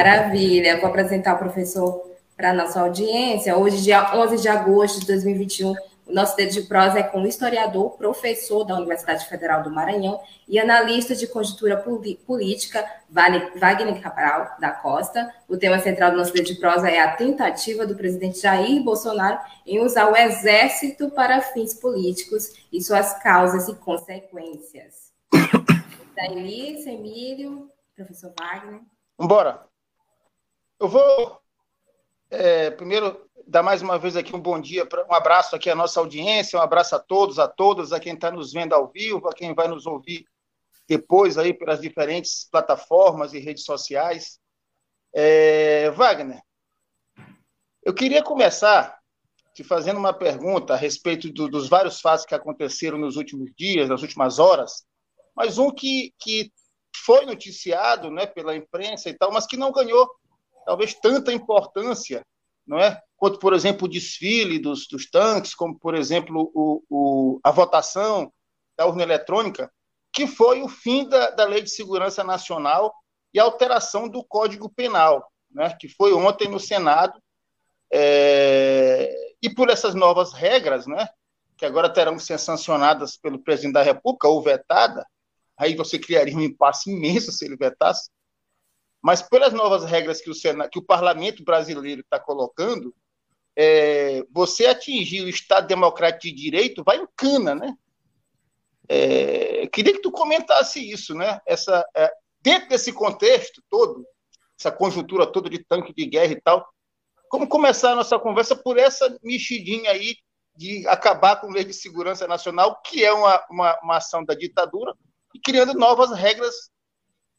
[0.00, 0.80] Maravilha.
[0.80, 3.54] Vou apresentar o professor para a nossa audiência.
[3.54, 5.72] Hoje, dia 11 de agosto de 2021,
[6.06, 10.18] o nosso dedo de prosa é com o historiador, professor da Universidade Federal do Maranhão
[10.48, 11.76] e analista de conjuntura
[12.26, 15.30] política, Wagner Cabral da Costa.
[15.46, 19.38] O tema central do nosso dedo de prosa é a tentativa do presidente Jair Bolsonaro
[19.66, 25.12] em usar o exército para fins políticos e suas causas e consequências.
[26.16, 28.80] Daí, Emílio, professor Wagner.
[29.18, 29.69] Vambora.
[30.80, 31.38] Eu vou
[32.30, 36.00] é, primeiro dar mais uma vez aqui um bom dia, um abraço aqui à nossa
[36.00, 39.34] audiência, um abraço a todos, a todas, a quem está nos vendo ao vivo, a
[39.34, 40.24] quem vai nos ouvir
[40.88, 44.40] depois aí pelas diferentes plataformas e redes sociais.
[45.14, 46.40] É, Wagner,
[47.84, 48.98] eu queria começar
[49.52, 53.86] te fazendo uma pergunta a respeito do, dos vários fatos que aconteceram nos últimos dias,
[53.86, 54.86] nas últimas horas,
[55.36, 56.50] mas um que, que
[57.04, 60.10] foi noticiado né, pela imprensa e tal, mas que não ganhou
[60.70, 62.24] talvez tanta importância,
[62.64, 63.02] não é?
[63.16, 68.32] Quanto, por exemplo, o desfile dos, dos tanques, como, por exemplo, o, o, a votação
[68.78, 69.68] da urna eletrônica,
[70.12, 72.94] que foi o fim da, da Lei de Segurança Nacional
[73.34, 77.20] e a alteração do Código Penal, né, que foi ontem no Senado.
[77.92, 79.12] É,
[79.42, 81.08] e por essas novas regras, né,
[81.58, 85.04] que agora terão que ser sancionadas pelo presidente da República ou vetada,
[85.58, 88.08] aí você criaria um impasse imenso se ele vetasse.
[89.02, 90.34] Mas pelas novas regras que o,
[90.70, 92.94] que o parlamento brasileiro está colocando,
[93.56, 97.74] é, você atingir o Estado Democrático de Direito vai em cana, né?
[98.88, 101.40] É, queria que tu comentasse isso, né?
[101.46, 102.12] Essa, é,
[102.42, 104.04] dentro desse contexto todo,
[104.58, 106.68] essa conjuntura toda de tanque de guerra e tal,
[107.28, 110.16] como começar a nossa conversa por essa mexidinha aí
[110.56, 114.34] de acabar com a Lei de Segurança Nacional, que é uma, uma, uma ação da
[114.34, 114.92] ditadura,
[115.34, 116.70] e criando novas regras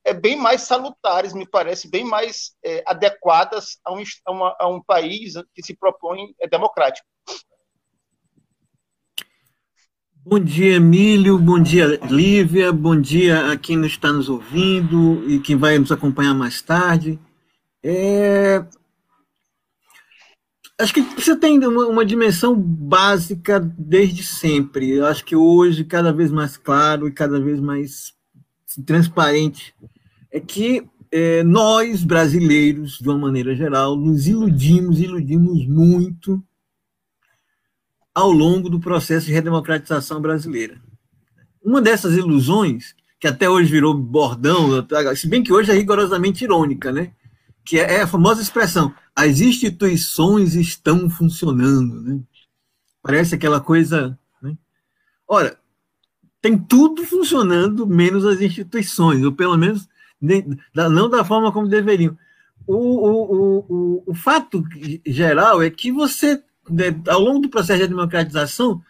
[0.04, 4.68] é, bem mais salutares, me parece, bem mais é, adequadas a um, a, uma, a
[4.68, 7.08] um país que se propõe é, democrático.
[10.24, 11.38] Bom dia, Emílio.
[11.40, 12.72] Bom dia, Lívia.
[12.72, 17.20] Bom dia a quem está nos ouvindo e quem vai nos acompanhar mais tarde.
[17.84, 18.64] É...
[20.80, 24.92] Acho que você tem uma, uma, dimensão básica desde sempre.
[24.92, 28.14] Eu acho que hoje, cada vez mais claro e cada vez mais
[28.86, 29.74] transparente,
[30.32, 36.42] é que é, nós, brasileiros, de uma maneira geral, nos iludimos, iludimos muito
[38.16, 40.82] ao longo do processo de redemocratização brasileira.
[41.64, 44.70] Uma dessas ilusões, que até hoje virou bordão,
[45.16, 47.12] se bem que hoje é rigorosamente irônica, né?
[47.64, 52.02] que é a famosa expressão, as instituições estão funcionando.
[52.02, 52.20] Né?
[53.02, 54.18] Parece aquela coisa.
[54.42, 54.58] Né?
[55.28, 55.58] Ora,
[56.42, 59.88] tem tudo funcionando, menos as instituições, ou pelo menos
[60.22, 62.18] não da forma como deveriam.
[62.68, 64.64] O, o, o, o, fato
[65.06, 68.82] geral é que você, né, ao longo do processo de democratização,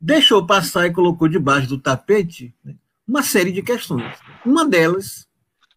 [0.00, 2.74] deixou passar e colocou debaixo do tapete né,
[3.06, 4.16] uma série de questões.
[4.46, 5.28] Uma delas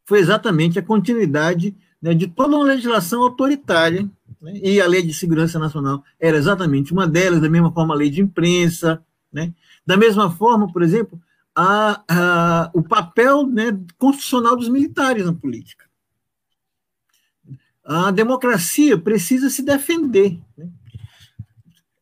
[0.06, 4.10] foi exatamente a continuidade né, de toda uma legislação autoritária,
[4.42, 7.98] né, e a Lei de Segurança Nacional era exatamente uma delas, da mesma forma a
[7.98, 9.54] Lei de Imprensa, né,
[9.86, 11.20] da mesma forma, por exemplo,
[11.56, 15.86] a, a, o papel né, constitucional dos militares na política.
[17.86, 20.40] A democracia precisa se defender.
[20.58, 20.70] Né?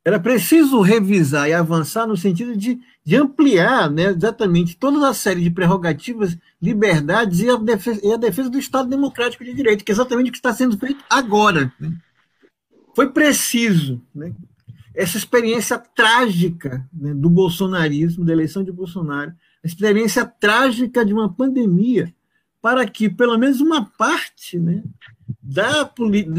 [0.04, 5.42] Era preciso revisar e avançar no sentido de, de ampliar né, exatamente toda a série
[5.42, 9.92] de prerrogativas, liberdades e a, defesa, e a defesa do Estado Democrático de Direito, que
[9.92, 11.72] é exatamente o que está sendo feito agora.
[11.80, 11.94] Né?
[12.96, 14.34] Foi preciso né,
[14.96, 19.34] essa experiência trágica né, do bolsonarismo, da eleição de Bolsonaro,
[19.64, 22.14] a experiência trágica de uma pandemia,
[22.62, 24.84] para que pelo menos uma parte né,
[25.42, 25.84] da,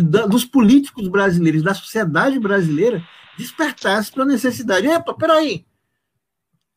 [0.09, 3.03] da, dos políticos brasileiros, da sociedade brasileira,
[3.37, 4.87] despertasse para a necessidade.
[4.87, 5.65] Epa, peraí,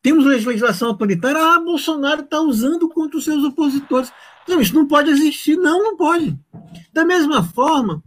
[0.02, 4.12] temos legislação autoritária, ah, Bolsonaro está usando contra os seus opositores.
[4.48, 5.56] Não, isso não pode existir.
[5.56, 6.38] Não, não pode.
[6.92, 8.02] Da mesma forma,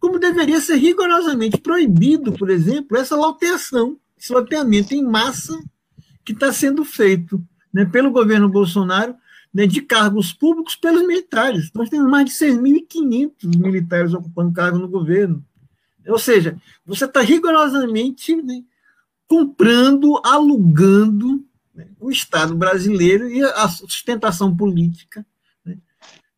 [0.00, 5.56] como deveria ser rigorosamente proibido, por exemplo, essa loteação, esse loteamento em massa
[6.24, 7.40] que está sendo feito
[7.72, 9.14] né, pelo governo Bolsonaro
[9.52, 11.70] né, de cargos públicos pelos militares.
[11.74, 15.44] Nós temos mais de 6.500 militares ocupando cargos no governo.
[16.06, 18.62] Ou seja, você está rigorosamente né,
[19.28, 21.44] comprando, alugando
[21.74, 25.24] né, o Estado brasileiro e a sustentação política
[25.64, 25.76] né,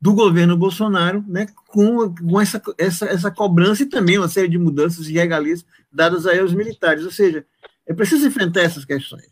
[0.00, 4.58] do governo Bolsonaro né, com, com essa, essa, essa cobrança e também uma série de
[4.58, 7.04] mudanças e regalias dadas aí aos militares.
[7.04, 7.46] Ou seja,
[7.86, 9.30] é preciso enfrentar essas questões.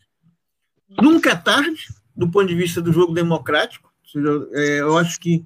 [0.99, 3.91] Nunca é tarde, do ponto de vista do jogo democrático.
[4.53, 5.45] É, eu acho que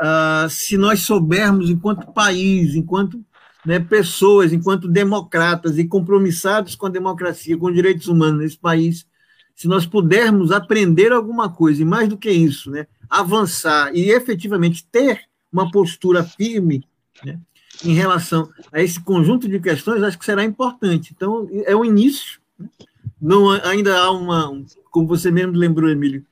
[0.00, 3.24] uh, se nós soubermos, enquanto país, enquanto
[3.64, 9.06] né, pessoas, enquanto democratas e compromissados com a democracia, com direitos humanos nesse país,
[9.54, 14.86] se nós pudermos aprender alguma coisa, e mais do que isso, né, avançar e efetivamente
[14.90, 16.84] ter uma postura firme
[17.24, 17.38] né,
[17.84, 21.12] em relação a esse conjunto de questões, acho que será importante.
[21.14, 22.40] Então, é o início.
[22.58, 22.68] Né?
[23.20, 26.24] Não, ainda há uma, como você mesmo lembrou, Emílio,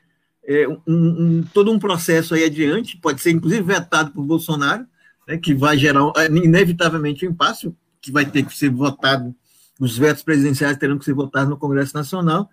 [0.45, 4.87] é, um, um, todo um processo aí adiante, pode ser inclusive vetado por Bolsonaro,
[5.27, 9.35] né, que vai gerar é, inevitavelmente um impasse, que vai ter que ser votado,
[9.81, 12.51] os vetos presidenciais terão que ser votados no Congresso Nacional,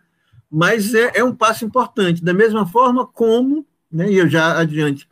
[0.49, 5.07] mas é, é um passo importante, da mesma forma como, né, e eu já adiante,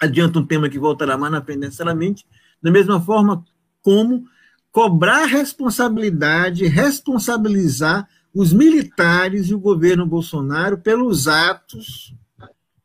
[0.00, 2.26] adianto um tema que voltará mais na frente necessariamente,
[2.62, 3.44] da mesma forma
[3.82, 4.24] como
[4.72, 12.14] cobrar responsabilidade, responsabilizar os militares e o governo Bolsonaro pelos atos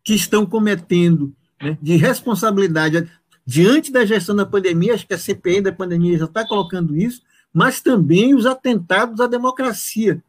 [0.01, 3.11] que estão cometendo né, de responsabilidade
[3.45, 7.21] diante da gestão da pandemia, acho que a CPI da pandemia já está colocando isso,
[7.53, 10.23] mas também os atentados à democracia.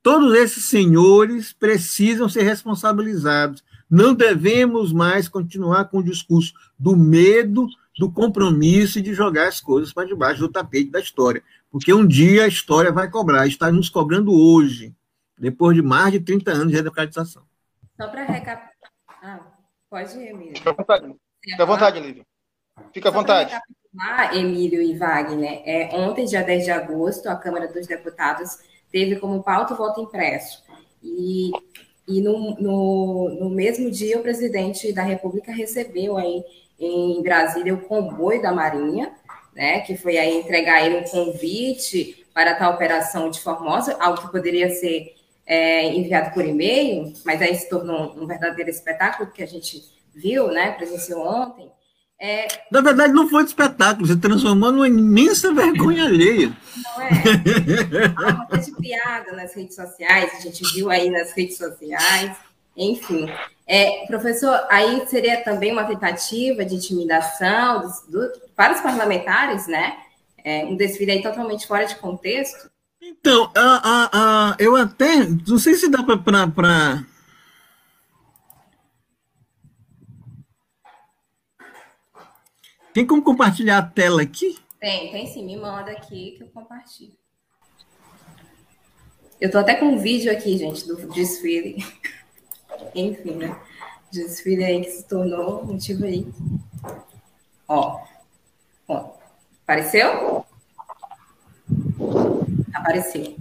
[0.00, 3.64] Todos esses senhores precisam ser responsabilizados.
[3.90, 7.66] Não devemos mais continuar com o discurso do medo,
[7.98, 11.42] do compromisso e de jogar as coisas para debaixo do tapete da história.
[11.70, 14.94] Porque um dia a história vai cobrar, está nos cobrando hoje,
[15.38, 17.42] depois de mais de 30 anos de redemocratização.
[18.00, 18.72] Só para recapitular.
[19.22, 19.40] Ah,
[19.90, 20.56] pode ir, Emílio.
[20.56, 22.26] Fica à vontade, Fica à vontade Lívia.
[22.92, 23.52] Fica à vontade.
[23.52, 28.58] Recapitular, Emílio e Wagner, é, ontem, dia 10 de agosto, a Câmara dos Deputados
[28.90, 30.62] teve como pauta o voto impresso.
[31.02, 31.50] E,
[32.06, 36.42] e no, no, no mesmo dia, o presidente da República recebeu aí
[36.78, 39.14] em Brasília o comboio da Marinha,
[39.56, 44.30] né, que foi aí entregar ele um convite para tal operação de Formosa, algo que
[44.30, 45.14] poderia ser
[45.46, 49.82] é, enviado por e-mail, mas aí se tornou um verdadeiro espetáculo que a gente
[50.14, 51.70] viu, né, presenciou ontem.
[52.20, 52.46] É...
[52.70, 56.54] Na verdade, não foi de espetáculo, se transformou numa imensa vergonha alheia.
[56.84, 57.12] Não é?
[58.14, 62.36] Há uma coisa de piada nas redes sociais, a gente viu aí nas redes sociais,
[62.76, 63.26] enfim.
[63.66, 69.98] É, professor, aí seria também uma tentativa de intimidação do, do, para os parlamentares, né?
[70.44, 72.70] É, um desfile aí totalmente fora de contexto.
[73.02, 77.04] Então, a, a, a, eu até não sei se dá para.
[82.92, 84.58] Tem como compartilhar a tela aqui?
[84.80, 85.44] Tem, tem sim.
[85.44, 87.16] Me manda aqui que eu compartilho.
[89.40, 91.84] Eu tô até com um vídeo aqui, gente, do desfile.
[92.94, 93.56] Enfim, né?
[94.12, 96.26] Desfile aí que se tornou motivo aí.
[97.68, 98.00] Ó.
[98.88, 99.10] Ó.
[99.62, 100.44] Apareceu?
[102.72, 103.36] Apareceu.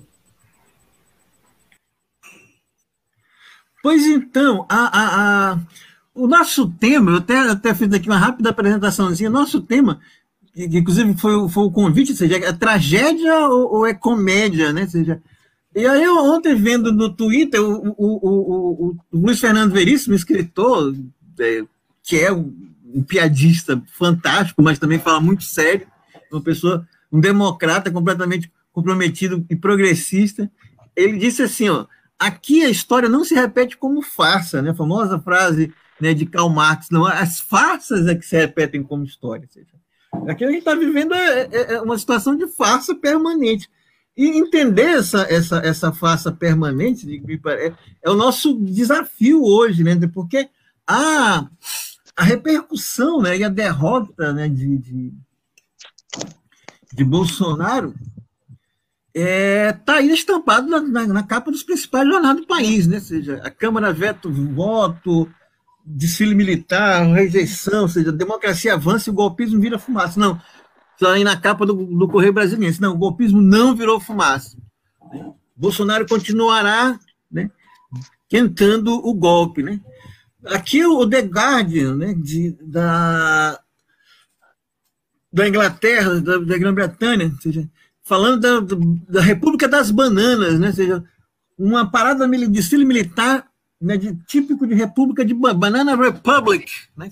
[3.83, 5.59] Pois então, a, a, a,
[6.15, 10.01] o nosso tema, eu até, até fiz aqui uma rápida apresentaçãozinha, nosso tema,
[10.55, 14.81] inclusive foi, foi o convite, ou seja, é tragédia ou, ou é comédia, né?
[14.81, 15.21] Ou seja,
[15.75, 20.95] e aí, eu, ontem, vendo no Twitter, o, o, o, o Luiz Fernando Veríssimo, escritor,
[21.39, 21.63] é,
[22.01, 22.55] que é um,
[22.93, 25.85] um, piadista fantástico, mas também fala muito sério,
[26.31, 30.49] uma pessoa, um democrata completamente comprometido e progressista,
[30.95, 31.85] ele disse assim, ó,
[32.17, 34.71] aqui a história não se repete como farsa, né?
[34.71, 39.03] A famosa frase né, de Karl Marx, não, as farsas é que se repetem como
[39.03, 39.47] história.
[40.27, 43.69] Aqui a gente está vivendo é, é, é uma situação de farsa permanente.
[44.17, 49.95] E entender essa, essa, essa farsa permanente é, é, o nosso desafio hoje, né?
[50.13, 50.47] Porque
[50.87, 51.47] a,
[52.15, 55.13] a repercussão né, e a derrota né, de, de,
[56.93, 57.93] de Bolsonaro
[59.13, 62.97] está é, tá aí estampado na, na, na, capa dos principais jornais do país, né?
[62.97, 65.29] Ou seja, a Câmara veto voto,
[65.85, 70.19] desfile militar, rejeição, ou seja, a democracia avança e o golpismo vira fumaça.
[70.19, 70.41] Não,
[70.95, 72.81] Está aí na capa do, do Correio Brasiliense.
[72.81, 74.57] Não, o golpismo não virou fumaça.
[75.55, 76.97] Bolsonaro continuará
[77.31, 77.51] né,
[78.29, 79.61] tentando o golpe.
[79.61, 79.79] Né?
[80.45, 83.59] Aqui o The Guardian, né, de, da,
[85.31, 87.33] da Inglaterra, da, da Grã-Bretanha,
[88.03, 88.75] falando da,
[89.09, 91.03] da República das Bananas, né, seja,
[91.57, 93.47] uma parada de desfile militar
[93.81, 97.09] né, de, típico de República de Banana Republic, né,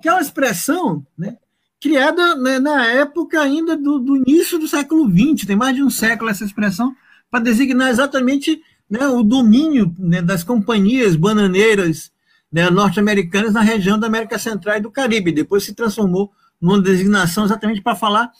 [0.00, 1.36] que é uma expressão né,
[1.80, 5.90] criada né, na época ainda do, do, início do século XX, tem mais de um
[5.90, 6.94] século essa expressão,
[7.30, 12.10] para designar exatamente né, o domínio né, das companhias bananeiras
[12.50, 15.32] né, norte-americanas na região da América Central e do Caribe.
[15.32, 18.30] Depois se transformou numa designação exatamente para falar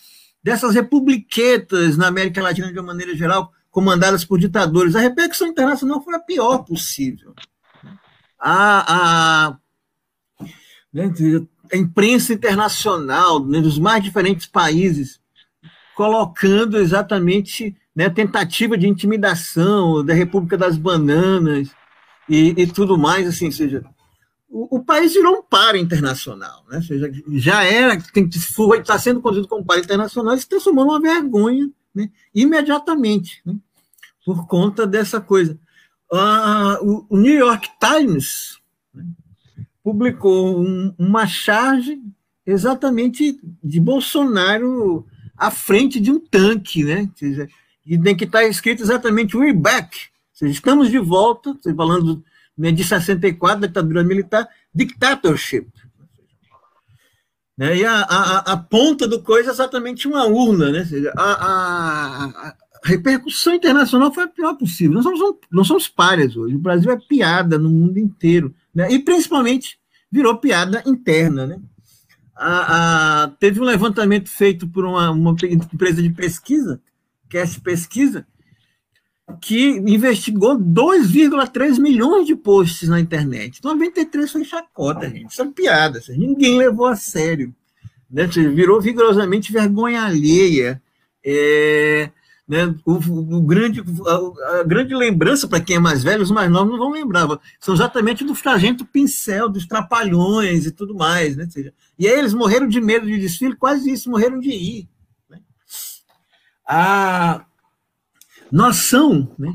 [0.43, 4.95] dessas republiquetas na América Latina de uma maneira geral, comandadas por ditadores.
[4.95, 7.35] A repercussão internacional foi a pior possível.
[8.39, 9.59] A, a,
[10.93, 11.13] né,
[11.73, 15.21] a imprensa internacional, né, dos mais diferentes países,
[15.95, 21.71] colocando exatamente né, tentativa de intimidação da República das Bananas
[22.29, 23.85] e, e tudo mais, assim, seja,
[24.49, 26.81] o, o, país virou um par internacional, né?
[26.81, 32.11] seja, já era, está sendo conduzido como par internacional e se transformou numa vergonha, né?
[32.35, 33.43] imediatamente.
[33.45, 33.57] Né?
[34.27, 35.57] por conta dessa coisa.
[36.13, 38.59] Ah, o, o, New York Times
[38.93, 39.05] né,
[39.87, 42.03] publicou um, uma charge
[42.45, 45.07] exatamente de Bolsonaro
[45.39, 47.09] à frente de um tanque, né?
[47.87, 49.97] E que está escrito exatamente we're back,
[50.33, 52.21] seja, estamos de volta, falando
[52.59, 55.69] né, de 64, da ditadura militar, dictatorship.
[57.57, 57.77] Né?
[57.77, 60.85] E a, a, a, ponta do coisa é exatamente uma urna, né?
[60.85, 64.95] Seja, a, a, a repercussão internacional foi a pior possível.
[64.95, 66.55] Nós somos, nós somos páreas hoje.
[66.55, 68.55] O Brasil é piada no mundo inteiro.
[68.75, 68.93] Né?
[68.93, 69.79] E, principalmente,
[70.11, 71.47] virou piada interna.
[71.47, 71.59] Né?
[72.37, 76.81] A, a, teve um levantamento feito por uma, uma empresa de pesquisa,
[77.29, 78.25] Cast Pesquisa,
[79.41, 83.61] que investigou 2,3 milhões de posts na internet.
[83.65, 85.33] 93 foi chacota, gente.
[85.33, 86.01] Isso é piada.
[86.11, 87.53] Ninguém levou a sério.
[88.09, 88.27] Né?
[88.27, 90.81] Virou vigorosamente vergonha alheia.
[91.25, 92.11] É,
[92.49, 92.73] né?
[92.85, 96.71] O, o grande, a, a, grande lembrança para quem é mais velho, os mais novos
[96.71, 97.27] não vão lembrar,
[97.59, 101.37] são exatamente do Sargento Pincel, dos Trapalhões e tudo mais.
[101.37, 101.49] Né?
[101.51, 104.89] Seja, e aí eles morreram de medo de desfile, quase isso, morreram de ir.
[105.29, 105.41] Né?
[106.69, 107.45] A
[108.53, 109.53] noção né,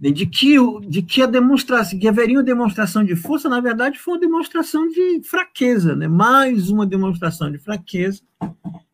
[0.00, 0.56] de, que,
[0.88, 4.88] de que a demonstração, que haveria uma demonstração de força, na verdade, foi uma demonstração
[4.88, 6.08] de fraqueza, né?
[6.08, 8.22] mais uma demonstração de fraqueza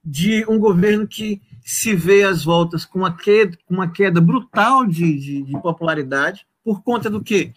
[0.05, 5.19] de um governo que se vê às voltas com uma queda, uma queda brutal de,
[5.19, 7.53] de, de popularidade, por conta do quê?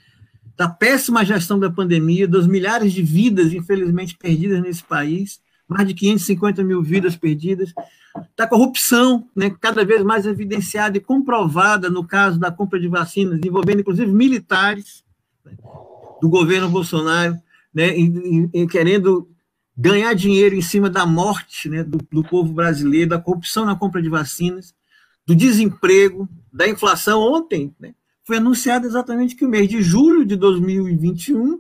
[0.58, 5.94] Da péssima gestão da pandemia, das milhares de vidas, infelizmente, perdidas nesse país, mais de
[5.94, 7.74] 550 mil vidas perdidas,
[8.36, 13.40] da corrupção, né, cada vez mais evidenciada e comprovada no caso da compra de vacinas,
[13.42, 15.06] envolvendo inclusive militares
[15.46, 15.54] né,
[16.22, 17.38] do governo Bolsonaro,
[17.74, 19.30] né, e, e, e querendo
[19.78, 24.02] ganhar dinheiro em cima da morte né, do, do povo brasileiro, da corrupção na compra
[24.02, 24.74] de vacinas,
[25.26, 27.22] do desemprego, da inflação.
[27.22, 31.60] Ontem né, foi anunciado exatamente que o mês de julho de 2021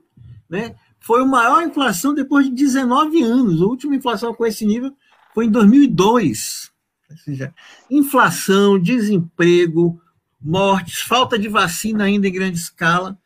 [0.50, 3.62] né, foi a maior inflação depois de 19 anos.
[3.62, 4.94] A última inflação com esse nível
[5.34, 6.72] foi em 2002.
[7.10, 7.53] Ou seja,
[7.89, 10.00] inflação, desemprego,
[10.39, 13.18] mortes, falta de vacina ainda em grande escala.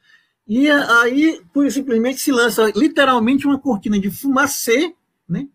[0.47, 4.93] E aí, por simplesmente, se lança literalmente uma cortina de fumacê,
[5.27, 5.47] né,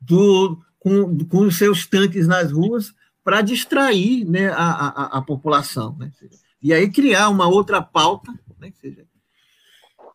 [0.00, 5.96] do, com, com os seus tanques nas ruas, para distrair né, a, a, a população.
[5.98, 6.12] Né?
[6.62, 9.06] E aí criar uma outra pauta, né, seja,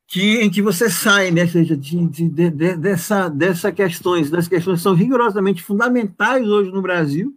[0.08, 4.80] que, em que você sai, né, seja, de, de, de, dessa, dessa questões, das questões
[4.80, 7.36] que são rigorosamente fundamentais hoje no Brasil,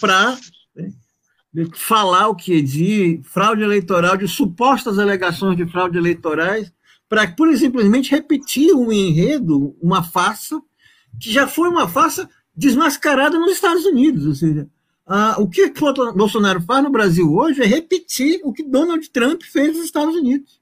[0.00, 0.36] para
[0.74, 0.92] né,
[1.74, 6.72] falar o que de fraude eleitoral, de supostas alegações de fraude eleitorais,
[7.08, 10.60] para pura e simplesmente repetir um enredo, uma farsa,
[11.20, 14.26] que já foi uma farsa desmascarada nos Estados Unidos.
[14.26, 14.68] Ou seja,
[15.38, 15.72] o que
[16.14, 20.60] Bolsonaro faz no Brasil hoje é repetir o que Donald Trump fez nos Estados Unidos,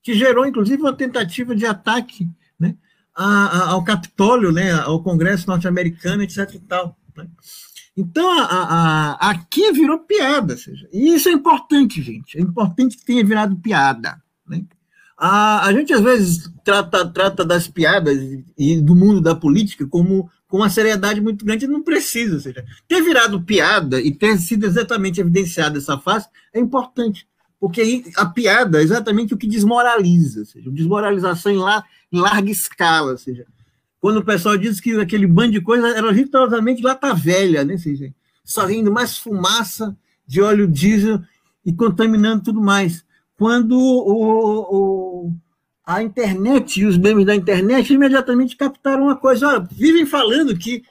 [0.00, 2.28] que gerou, inclusive, uma tentativa de ataque
[2.60, 2.76] né,
[3.12, 6.54] ao Capitólio, né, ao Congresso norte-americano, etc.
[6.54, 7.26] E tal, né?
[7.98, 10.56] Então, a, a, aqui virou piada.
[10.56, 12.38] Seja, e isso é importante, gente.
[12.38, 14.22] É importante que tenha virado piada.
[14.48, 14.62] Né?
[15.16, 18.16] A, a gente, às vezes, trata, trata das piadas
[18.56, 22.36] e do mundo da política como com uma seriedade muito grande não precisa.
[22.36, 27.26] Ou seja, ter virado piada e ter sido exatamente evidenciada essa face é importante.
[27.58, 32.48] Porque a piada é exatamente o que desmoraliza, ou seja, desmoralização em, lá, em larga
[32.48, 33.10] escala.
[33.10, 33.44] Ou seja,
[34.00, 37.76] quando o pessoal diz que aquele bando de coisa era rigorosamente lata velha, né?
[38.44, 41.20] Só indo mais fumaça de óleo diesel
[41.64, 43.04] e contaminando tudo mais.
[43.36, 45.32] Quando o, o,
[45.88, 49.48] a internet e os memes da internet imediatamente captaram uma coisa.
[49.48, 50.82] Olha, vivem falando que.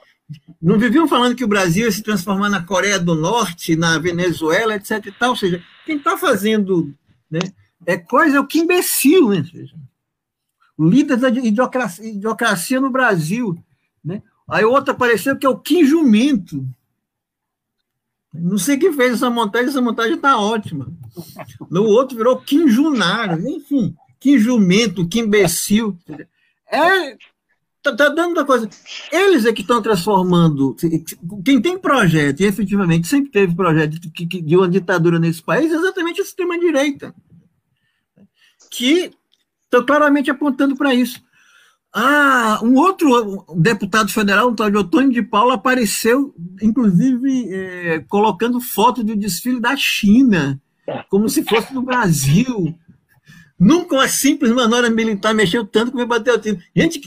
[0.60, 4.74] Não viviam falando que o Brasil ia se transformar na Coreia do Norte, na Venezuela,
[4.74, 5.06] etc.
[5.06, 5.30] E tal.
[5.30, 6.92] Ou seja, quem está fazendo
[7.30, 7.38] né,
[7.86, 9.40] é coisa, é o que imbecil, né?
[9.40, 9.87] O
[10.78, 13.58] líder da idiocracia, idiocracia no Brasil,
[14.04, 14.22] né?
[14.48, 16.66] Aí outro apareceu que é o Kim Jumento.
[18.32, 20.92] Não sei quem fez essa montagem, essa montagem está ótima.
[21.70, 25.98] No outro virou Kim Junaro, enfim, Kim Jumento, Kim Imbecil.
[26.70, 27.16] É,
[27.82, 28.68] tá, tá, dando da coisa.
[29.10, 30.76] Eles é que estão transformando.
[31.44, 35.74] Quem tem projeto, e efetivamente sempre teve projeto de, de uma ditadura nesse país, é
[35.74, 37.14] exatamente a extrema-direita.
[38.70, 39.10] Que
[39.68, 41.20] estão claramente apontando para isso.
[41.94, 48.60] Ah, um outro deputado federal, um tal de Otônio de Paula, apareceu, inclusive, é, colocando
[48.60, 50.60] foto do desfile da China,
[51.08, 52.74] como se fosse do Brasil.
[53.58, 56.58] Nunca uma simples manobra militar mexeu tanto como bateu o tiro.
[56.76, 57.00] Gente,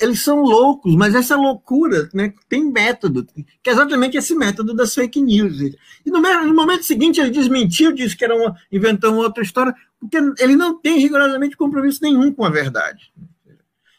[0.00, 3.26] eles são loucos, mas essa loucura né, tem método,
[3.60, 5.60] que é exatamente esse método das fake news.
[5.60, 10.16] E no momento seguinte ele desmentiu, disse que era uma, inventou uma outra história, porque
[10.38, 13.12] ele não tem rigorosamente compromisso nenhum com a verdade.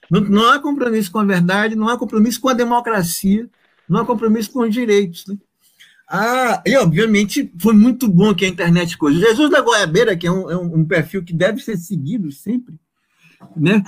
[0.10, 3.50] Não, não há compromisso com a verdade, não há compromisso com a democracia,
[3.88, 5.25] não há compromisso com os direitos.
[5.27, 5.38] Né?
[6.10, 9.20] Ah, e obviamente foi muito bom que a internet coisa.
[9.20, 12.75] Jesus da Goiabeira, que é um, é um perfil que deve ser seguido sempre,
[13.56, 13.84] né?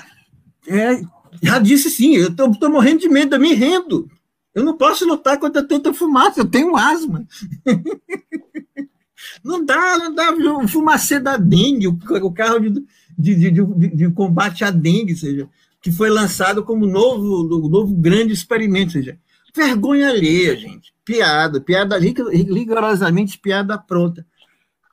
[0.67, 1.01] É,
[1.41, 4.09] já disse sim, eu estou morrendo de medo, eu me rendo.
[4.53, 7.25] Eu não posso lutar contra tanta fumaça, eu tenho asma.
[9.43, 10.33] não dá, não dá.
[10.67, 12.85] Fumacê da dengue, o, o carro de,
[13.17, 15.47] de, de, de, combate à dengue, seja,
[15.81, 19.17] que foi lançado como novo, novo grande experimento, seja,
[19.55, 24.23] vergonha alheia, gente piada, piada rigorosamente piada pronta,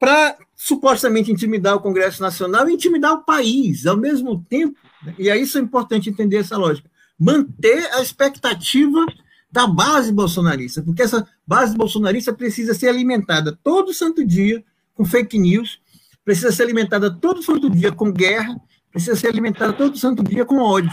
[0.00, 4.78] para supostamente intimidar o Congresso Nacional e intimidar o país ao mesmo tempo.
[5.04, 5.14] Né?
[5.18, 6.90] E aí isso é importante entender essa lógica.
[7.18, 9.04] Manter a expectativa
[9.50, 15.38] da base bolsonarista, porque essa base bolsonarista precisa ser alimentada todo santo dia com fake
[15.38, 15.80] news,
[16.24, 18.60] precisa ser alimentada todo santo dia com guerra,
[18.90, 20.90] precisa ser alimentada todo santo dia com ódio.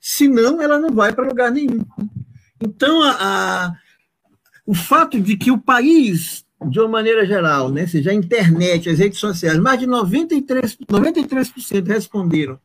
[0.00, 1.84] Senão, ela não vai para lugar nenhum.
[2.60, 3.16] Então, a,
[3.66, 3.74] a
[4.68, 8.98] o fato de que o país, de uma maneira geral, né, seja a internet, as
[8.98, 12.60] redes sociais, mais de 93%, 93% responderam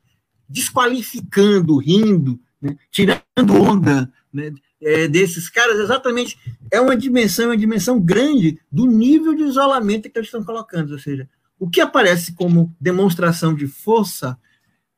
[0.50, 3.22] desqualificando, rindo, né, tirando
[3.56, 4.52] onda né,
[4.86, 6.38] é, desses caras, exatamente
[6.72, 10.91] é uma dimensão, uma dimensão grande do nível de isolamento que eles estão colocando.
[10.91, 14.38] Ou seja, o que aparece como demonstração de força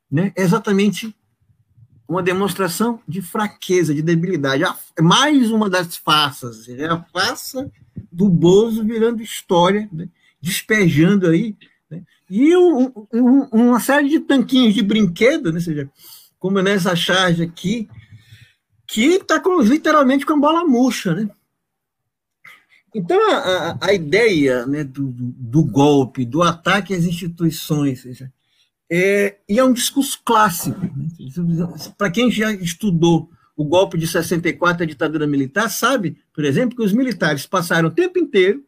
[0.10, 1.16] né, é exatamente
[2.08, 4.64] uma demonstração de fraqueza, de debilidade.
[4.98, 7.72] É mais uma das farsas, é a farsa
[8.12, 10.08] do Bozo virando história, né?
[10.42, 11.56] despejando aí,
[11.90, 12.04] né?
[12.30, 15.60] e um, um, uma série de tanquinhos de brinquedo, né?
[15.60, 15.90] seja,
[16.40, 17.90] como nessa charge aqui,
[18.88, 21.30] que está literalmente com a bola murcha, né?
[22.94, 28.32] Então, a, a ideia né, do, do, golpe, do ataque às instituições, seja,
[28.90, 30.80] é, e é um discurso clássico.
[30.80, 31.08] Né?
[31.98, 36.84] Para quem já estudou o golpe de 64, a ditadura militar, sabe, por exemplo, que
[36.84, 38.64] os militares passaram o tempo inteiro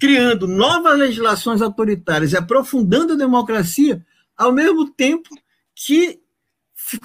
[0.00, 4.04] criando novas legislações autoritárias e aprofundando a democracia,
[4.36, 5.28] ao mesmo tempo
[5.74, 6.21] que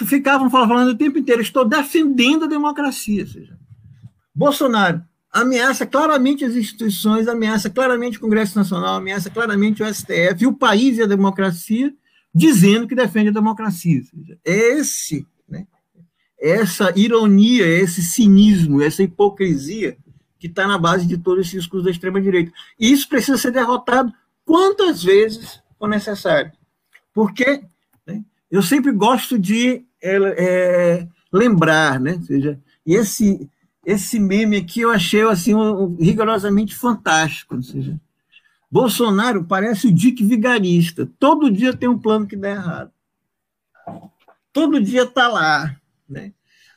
[0.05, 3.25] ficavam falando o tempo inteiro: estou defendendo a democracia.
[3.25, 3.57] Seja,
[4.33, 10.53] Bolsonaro ameaça claramente as instituições, ameaça claramente o Congresso Nacional, ameaça claramente o STF, o
[10.53, 11.93] país e a democracia
[12.33, 14.01] dizendo que defende a democracia.
[14.45, 15.65] Esse, né,
[16.39, 19.97] essa ironia, esse cinismo, essa hipocrisia
[20.39, 22.51] que está na base de todo esse discurso da extrema-direita.
[22.79, 24.13] E isso precisa ser derrotado
[24.45, 26.51] quantas vezes for necessário.
[27.11, 27.63] Porque
[28.49, 32.13] eu sempre gosto de é, é, lembrar, né?
[32.13, 33.49] Ou seja, esse,
[33.85, 37.55] esse meme aqui eu achei assim, um, rigorosamente fantástico.
[37.55, 37.99] Ou seja,
[38.69, 41.09] Bolsonaro parece o Dick Vigarista.
[41.19, 42.91] Todo dia tem um plano que dá errado.
[44.53, 45.75] Todo dia está lá.
[46.07, 46.31] Né?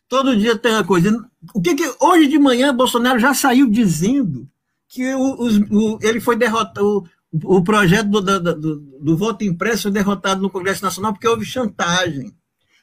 [0.09, 1.25] Todo dia tem uma coisa.
[1.55, 4.49] O que, que hoje de manhã Bolsonaro já saiu dizendo
[4.89, 5.37] que o,
[5.71, 7.09] o, ele foi derrotado.
[7.33, 11.45] O, projeto do, do, do, do, voto impresso foi derrotado no Congresso Nacional porque houve
[11.45, 12.35] chantagem,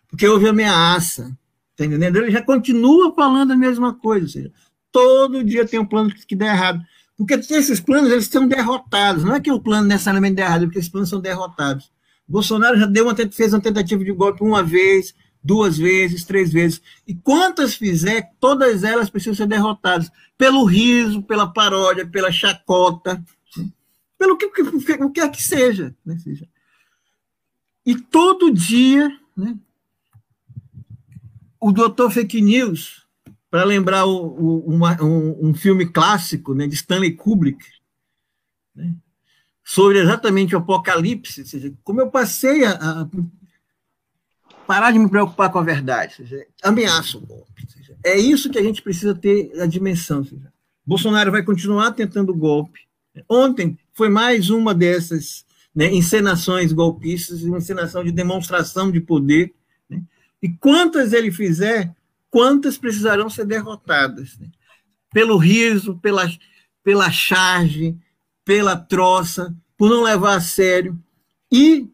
[0.07, 1.37] porque houve ameaça.
[1.75, 2.15] Tá entendendo?
[2.15, 4.25] Ele já continua falando a mesma coisa.
[4.25, 4.51] Ou seja,
[4.91, 6.81] todo dia tem um plano que dá errado.
[7.17, 9.23] Porque esses planos eles são derrotados.
[9.23, 11.91] Não é que o plano necessariamente dê errado, é porque esses planos são derrotados.
[12.27, 16.81] Bolsonaro já deu uma, fez uma tentativa de golpe uma vez, duas vezes, três vezes.
[17.07, 20.11] E quantas fizer, todas elas precisam ser derrotadas.
[20.37, 23.23] Pelo riso, pela paródia, pela chacota,
[24.17, 26.47] pelo que, que, que quer que seja, né, seja.
[27.85, 29.57] E todo dia, né,
[31.59, 33.05] o doutor Fake News
[33.49, 37.63] para lembrar o, o, uma, um, um, filme clássico né, de Stanley Kubrick.
[38.75, 38.93] Né?
[39.67, 43.07] sobre exatamente o apocalipse, seja, como eu passei a, a
[44.65, 47.69] parar de me preocupar com a verdade, seja, ameaço o golpe.
[47.69, 50.25] Seja, é isso que a gente precisa ter a dimensão.
[50.85, 52.87] Bolsonaro vai continuar tentando golpe.
[53.27, 59.55] Ontem foi mais uma dessas né, encenações golpistas, uma encenação de demonstração de poder.
[59.89, 60.03] Né?
[60.39, 61.95] E quantas ele fizer,
[62.29, 64.37] quantas precisarão ser derrotadas?
[64.37, 64.49] Né?
[65.11, 66.31] Pelo riso, pela,
[66.83, 67.97] pela charge,
[68.45, 70.95] pela troça, por não levar a sério.
[71.51, 71.89] E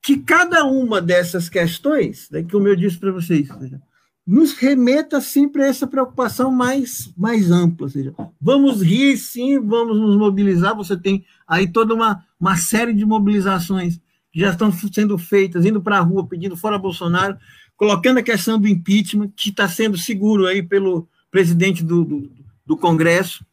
[0.00, 3.48] que cada uma dessas questões, né, como eu disse para vocês,
[4.26, 7.86] nos remeta sempre a essa preocupação mais, mais ampla.
[7.86, 10.74] Ou seja, vamos rir, sim, vamos nos mobilizar.
[10.74, 14.00] Você tem aí toda uma, uma série de mobilizações
[14.32, 17.38] que já estão sendo feitas, indo para a rua pedindo fora Bolsonaro,
[17.76, 22.32] colocando a questão do impeachment, que está sendo seguro aí pelo presidente do, do,
[22.66, 23.46] do Congresso,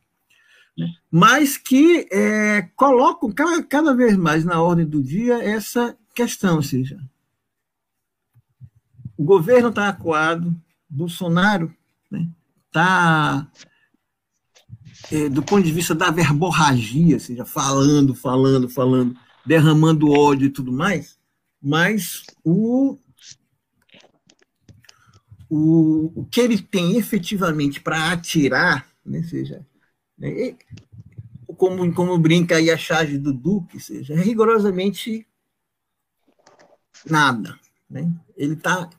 [0.78, 0.92] né?
[1.12, 6.64] mas que é, colocam cada, cada vez mais na ordem do dia essa questão, ou
[6.64, 7.00] seja,
[9.18, 10.54] o governo está acuado,
[10.94, 11.74] Bolsonaro
[12.68, 13.48] está, né,
[15.12, 20.52] é, do ponto de vista da verborragia, ou seja, falando, falando, falando, derramando ódio e
[20.52, 21.18] tudo mais,
[21.62, 22.98] mas o,
[25.50, 29.66] o, o que ele tem efetivamente para atirar, né, seja,
[30.18, 30.56] né,
[31.58, 35.26] como, como brinca aí a charge do Duque, seja, é rigorosamente
[37.10, 37.60] nada.
[37.90, 38.12] Né?
[38.38, 38.90] Ele, tá,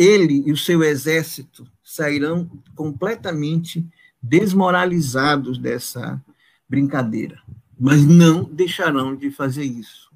[0.00, 3.86] ele e o seu exército sairão completamente
[4.22, 6.18] desmoralizados dessa
[6.66, 7.38] brincadeira,
[7.78, 10.10] mas não deixarão de fazer isso.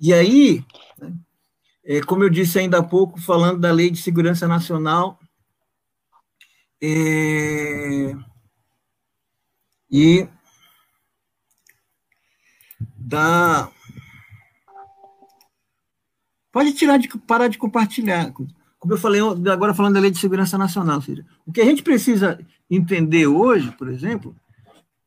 [0.00, 0.64] E aí,
[0.98, 1.14] né,
[1.84, 5.20] é, como eu disse ainda há pouco, falando da Lei de Segurança Nacional,
[6.82, 8.16] é,
[9.88, 10.26] e
[12.96, 13.70] da
[16.50, 18.32] Pode tirar de parar de compartilhar.
[18.84, 19.18] Como eu falei
[19.50, 22.38] agora falando da Lei de Segurança Nacional, ou seja, o que a gente precisa
[22.70, 24.36] entender hoje, por exemplo,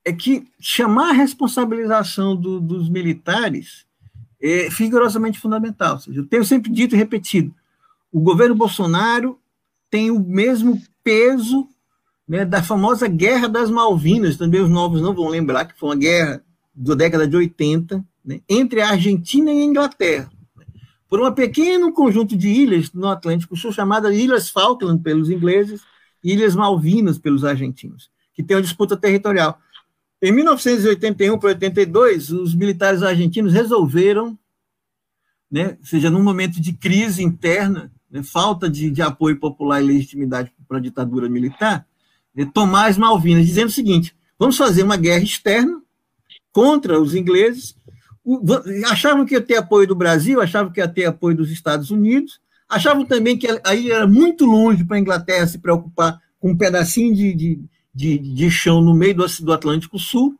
[0.04, 3.86] é que chamar a responsabilização do, dos militares
[4.42, 5.94] é rigorosamente fundamental.
[5.94, 7.54] Ou seja, eu tenho sempre dito e repetido,
[8.12, 9.40] o governo Bolsonaro
[9.92, 11.68] tem o mesmo peso
[12.28, 15.96] né, da famosa Guerra das Malvinas, também os novos não vão lembrar que foi uma
[15.96, 16.42] guerra
[16.74, 20.32] da década de 80, né, entre a Argentina e a Inglaterra
[21.10, 25.82] por um pequeno conjunto de ilhas no Atlântico Sul, chamadas Ilhas Falkland pelos ingleses
[26.24, 29.60] e Ilhas Malvinas pelos argentinos, que tem uma disputa territorial.
[30.22, 34.38] Em 1981 para 82, os militares argentinos resolveram,
[35.50, 40.52] né, seja num momento de crise interna, né, falta de, de, apoio popular e legitimidade
[40.68, 41.88] para a ditadura militar,
[42.36, 45.82] né, tomar as Malvinas, dizendo o seguinte: vamos fazer uma guerra externa
[46.52, 47.77] contra os ingleses
[48.86, 52.40] achavam que ia ter apoio do Brasil, achavam que ia ter apoio dos Estados Unidos,
[52.68, 57.16] achavam também que aí era muito longe para a Inglaterra se preocupar com um pedacinho
[57.16, 57.60] de, de,
[57.94, 60.36] de, de chão no meio do, do Atlântico Sul.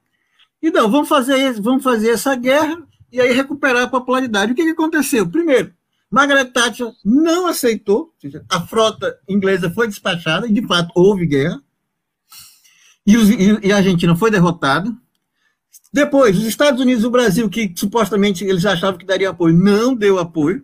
[0.62, 4.52] E não, vamos fazer, vamos fazer essa guerra e aí recuperar a popularidade.
[4.52, 5.28] O que, que aconteceu?
[5.30, 5.74] Primeiro,
[6.10, 8.14] Margaret Thatcher não aceitou,
[8.50, 11.62] a frota inglesa foi despachada, e de fato houve guerra,
[13.06, 14.94] e, os, e a Argentina foi derrotada.
[15.92, 19.96] Depois, os Estados Unidos e o Brasil, que supostamente eles achavam que daria apoio, não
[19.96, 20.64] deu apoio.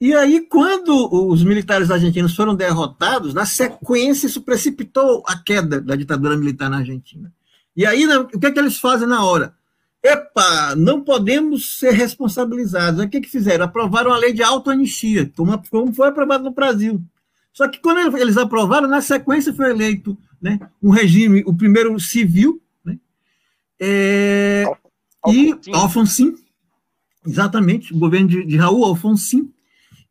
[0.00, 5.94] E aí, quando os militares argentinos foram derrotados, na sequência, isso precipitou a queda da
[5.94, 7.32] ditadura militar na Argentina.
[7.76, 9.54] E aí, o que, é que eles fazem na hora?
[10.02, 13.04] Epa, não podemos ser responsabilizados.
[13.04, 13.64] O que, que fizeram?
[13.64, 15.30] Aprovaram a lei de autoanistia,
[15.70, 17.00] como foi aprovado no Brasil.
[17.52, 22.60] Só que quando eles aprovaram, na sequência foi eleito né, um regime, o primeiro civil,
[23.84, 24.64] é,
[25.26, 26.36] e Alfonsin,
[27.26, 29.52] exatamente, o governo de, de Raul Alfonsin.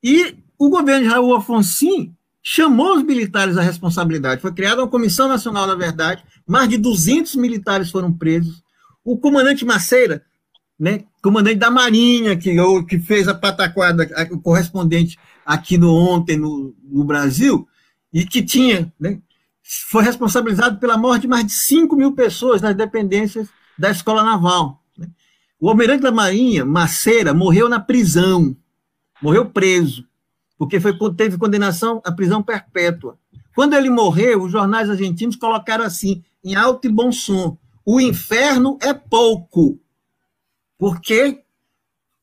[0.04, 4.42] E o governo de Raul Alfonsin chamou os militares à responsabilidade.
[4.42, 8.62] Foi criada uma Comissão Nacional da Verdade, mais de 200 militares foram presos.
[9.06, 10.22] O comandante Maceira,
[10.78, 12.54] né, comandante da Marinha, que,
[12.90, 17.66] que fez a pataquada, o correspondente aqui no ontem no, no Brasil,
[18.12, 19.18] e que tinha, né,
[19.64, 23.48] foi responsabilizado pela morte de mais de 5 mil pessoas nas dependências
[23.82, 24.80] da Escola Naval.
[24.96, 25.10] Né?
[25.60, 28.56] O almirante da Marinha, Maceira, morreu na prisão,
[29.22, 30.06] morreu preso,
[30.58, 33.18] porque foi, teve condenação à prisão perpétua.
[33.56, 38.78] Quando ele morreu, os jornais argentinos colocaram assim, em alto e bom som: o inferno
[38.82, 39.80] é pouco,
[40.78, 41.44] porque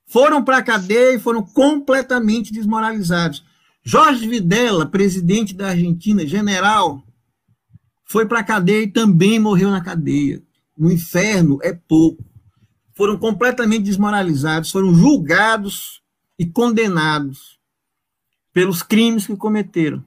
[0.07, 3.45] foram para a cadeia e foram completamente desmoralizados.
[3.83, 7.03] Jorge Videla, presidente da Argentina, general,
[8.05, 10.43] foi para a cadeia e também morreu na cadeia.
[10.79, 12.25] No inferno é pouco.
[12.95, 16.03] foram completamente desmoralizados, foram julgados
[16.39, 17.59] e condenados
[18.53, 20.05] pelos crimes que cometeram.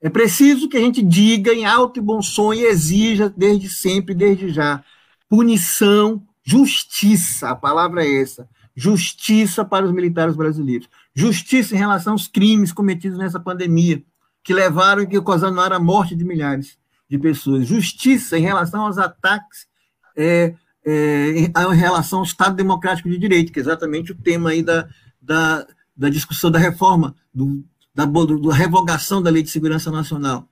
[0.00, 4.14] É preciso que a gente diga em alto e bom som e exija desde sempre,
[4.14, 4.84] desde já,
[5.28, 12.26] punição, justiça, a palavra é essa, justiça para os militares brasileiros, justiça em relação aos
[12.26, 14.02] crimes cometidos nessa pandemia,
[14.42, 16.76] que levaram e que ocasionaram a morte de milhares
[17.08, 19.66] de pessoas, justiça em relação aos ataques
[20.16, 24.62] é, é, em relação ao Estado Democrático de Direito, que é exatamente o tema aí
[24.62, 24.88] da,
[25.20, 30.48] da, da discussão da reforma do, da, da revogação da Lei de Segurança Nacional.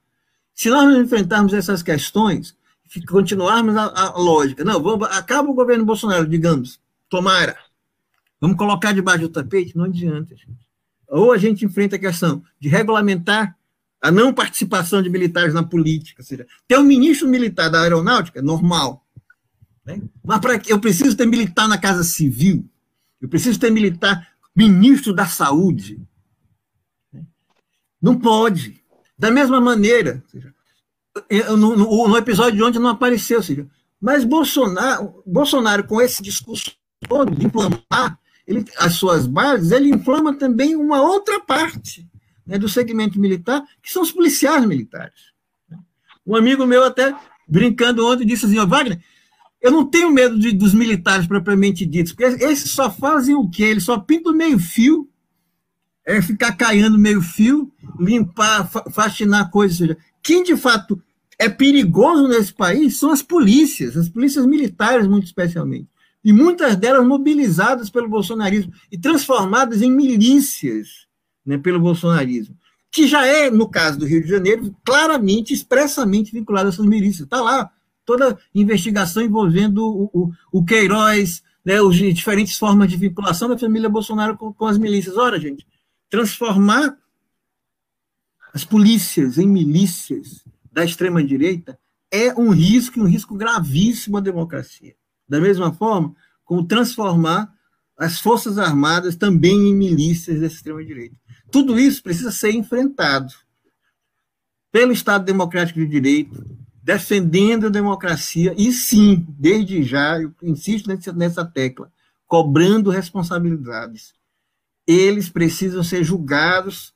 [0.53, 2.55] Se nós não enfrentarmos essas questões,
[3.07, 7.57] continuarmos a, a lógica, não, vamos, acaba o governo Bolsonaro, digamos, tomara,
[8.39, 10.35] vamos colocar debaixo do tapete, não adianta.
[10.35, 10.67] Gente.
[11.07, 13.57] Ou a gente enfrenta a questão de regulamentar
[14.01, 18.41] a não participação de militares na política, ou seja, ter um ministro militar da aeronáutica,
[18.41, 19.05] normal.
[19.97, 20.01] Né?
[20.23, 22.65] Mas para eu preciso ter militar na Casa Civil,
[23.21, 25.99] eu preciso ter militar ministro da Saúde,
[28.01, 28.81] não pode.
[29.17, 30.23] Da mesma maneira,
[31.57, 33.67] no, episódio de ontem não apareceu, seja,
[33.99, 36.71] mas Bolsonaro, Bolsonaro, com esse discurso
[37.07, 42.07] todo de inflamar ele, as suas bases, ele inflama também uma outra parte
[42.45, 45.31] né, do segmento militar, que são os policiais militares.
[46.25, 47.15] Um amigo meu até,
[47.47, 49.01] brincando ontem, disse assim, Wagner,
[49.61, 53.63] eu não tenho medo de, dos militares propriamente ditos, porque esses só fazem o quê?
[53.63, 55.07] Eles só pintam meio fio
[56.05, 59.95] é ficar caindo meio fio, limpar, faxinar coisas.
[60.21, 61.01] Quem de fato
[61.37, 65.87] é perigoso nesse país são as polícias, as polícias militares, muito especialmente.
[66.23, 71.07] E muitas delas mobilizadas pelo bolsonarismo e transformadas em milícias
[71.45, 72.55] né, pelo bolsonarismo.
[72.91, 77.21] Que já é, no caso do Rio de Janeiro, claramente, expressamente vinculado a essas milícias.
[77.21, 77.71] Está lá
[78.05, 83.89] toda investigação envolvendo o, o, o Queiroz, né, as diferentes formas de vinculação da família
[83.89, 85.17] Bolsonaro com, com as milícias.
[85.17, 85.65] Ora, gente,
[86.09, 86.97] transformar
[88.53, 91.79] as polícias em milícias da extrema-direita
[92.11, 94.95] é um risco, um risco gravíssimo à democracia.
[95.27, 97.53] Da mesma forma, como transformar
[97.97, 101.15] as Forças Armadas também em milícias da extrema-direita.
[101.51, 103.33] Tudo isso precisa ser enfrentado
[104.71, 106.43] pelo Estado Democrático de Direito,
[106.83, 111.91] defendendo a democracia e, sim, desde já, eu insisto nessa tecla,
[112.27, 114.13] cobrando responsabilidades
[114.87, 116.93] eles precisam ser julgados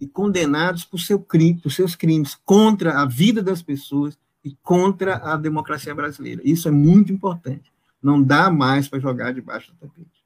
[0.00, 5.16] e condenados por, seu crime, por seus crimes contra a vida das pessoas e contra
[5.16, 6.42] a democracia brasileira.
[6.44, 7.72] Isso é muito importante.
[8.02, 10.24] Não dá mais para jogar debaixo do tapete.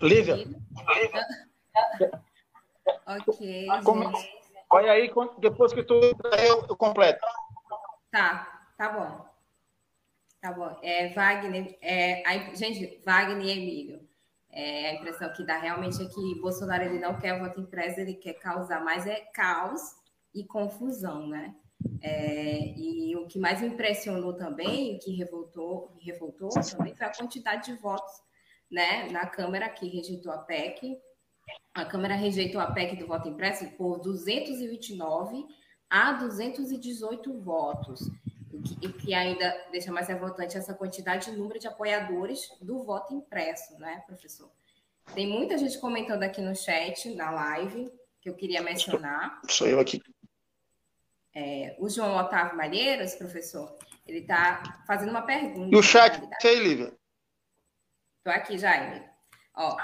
[0.00, 0.36] Lívia.
[3.06, 3.66] Ok.
[4.70, 7.24] Olha aí, depois que tu eu, completo.
[8.10, 9.26] Tá, tá bom.
[10.40, 10.78] Tá bom.
[10.82, 14.06] É, Wagner, é, a, gente, Wagner e Emílio.
[14.50, 18.14] É, a impressão que dá realmente é que Bolsonaro ele não quer voto impresso, ele
[18.14, 19.82] quer causar mais é caos
[20.34, 21.54] e confusão, né?
[22.00, 27.12] É, e o que mais me impressionou também, o que revoltou, revoltou também foi a
[27.14, 28.12] quantidade de votos
[28.70, 30.98] né, na Câmara que rejeitou a PEC.
[31.74, 35.46] A Câmara rejeitou a PEC do voto impresso por 229
[35.90, 38.10] a 218 votos
[38.80, 43.78] e que ainda deixa mais revoltante essa quantidade de número de apoiadores do voto impresso,
[43.78, 44.50] né, professor?
[45.14, 49.40] Tem muita gente comentando aqui no chat, na live, que eu queria mencionar.
[49.48, 50.02] Sou eu aqui.
[51.34, 55.76] É, o João Otávio Malheiros, professor, ele está fazendo uma pergunta.
[55.76, 56.96] E o chat, sei, Lívia.
[58.18, 59.04] Estou aqui, Jaime.
[59.54, 59.76] Ó,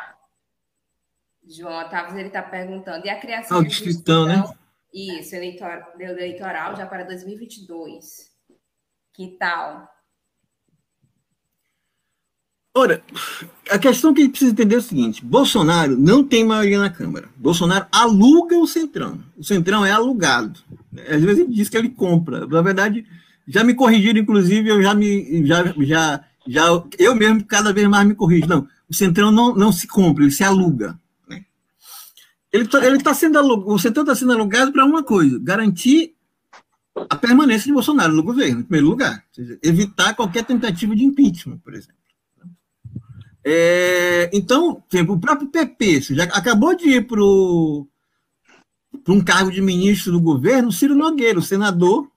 [1.48, 3.58] João Otávio, ele está perguntando, e a criação...
[3.58, 4.44] Ah, distritão, né?
[4.92, 8.30] Isso, eleitor, eleitoral já para 2022.
[9.14, 9.88] Que tal?
[12.74, 13.02] Ora,
[13.70, 16.88] a questão que a gente precisa entender é o seguinte: Bolsonaro não tem maioria na
[16.88, 17.28] Câmara.
[17.36, 19.22] Bolsonaro aluga o Centrão.
[19.36, 20.58] O Centrão é alugado.
[21.06, 22.46] Às vezes ele diz que ele compra.
[22.46, 23.06] Na verdade,
[23.46, 25.46] já me corrigiram, inclusive, eu já me.
[25.46, 26.62] Já, já, já,
[26.98, 28.46] eu mesmo cada vez mais me corrijo.
[28.46, 30.98] Não, o Centrão não, não se compra, ele se aluga.
[32.52, 36.14] Ele está ele tá sendo alugado, o Centrão está sendo alugado para uma coisa: garantir
[37.08, 39.24] a permanência de Bolsonaro no governo, em primeiro lugar.
[39.32, 42.02] Seja, evitar qualquer tentativa de impeachment, por exemplo.
[43.44, 47.86] É, então, o próprio PP já acabou de ir para um
[49.24, 52.08] cargo de ministro do governo, Ciro Nogueira, o senador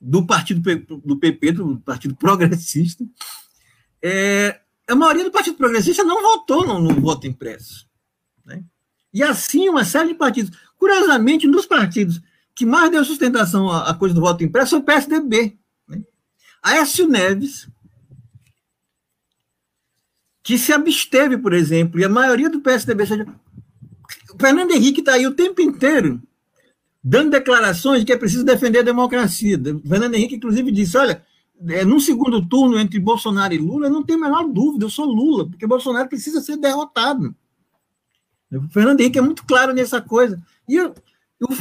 [0.00, 0.62] do partido
[1.04, 3.04] do PP, do Partido Progressista.
[4.02, 7.89] É, a maioria do Partido Progressista não votou no, no voto impresso.
[9.12, 10.56] E assim, uma série de partidos.
[10.78, 12.20] Curiosamente, nos partidos
[12.54, 15.56] que mais deu sustentação à, coisa do voto impresso foi o PSDB.
[15.88, 16.02] Né?
[16.62, 17.68] Aécio Neves,
[20.42, 23.26] que se absteve, por exemplo, e a maioria do PSDB, seja,
[24.34, 26.20] o Fernando Henrique está aí o tempo inteiro
[27.02, 29.58] dando declarações de que é preciso defender a democracia.
[29.58, 31.24] O Fernando Henrique, inclusive, disse: olha,
[31.68, 34.90] é, no segundo turno entre Bolsonaro e Lula, eu não tenho a menor dúvida, eu
[34.90, 37.34] sou Lula, porque Bolsonaro precisa ser derrotado.
[38.52, 40.40] O Fernando Henrique é muito claro nessa coisa.
[40.68, 40.94] E o,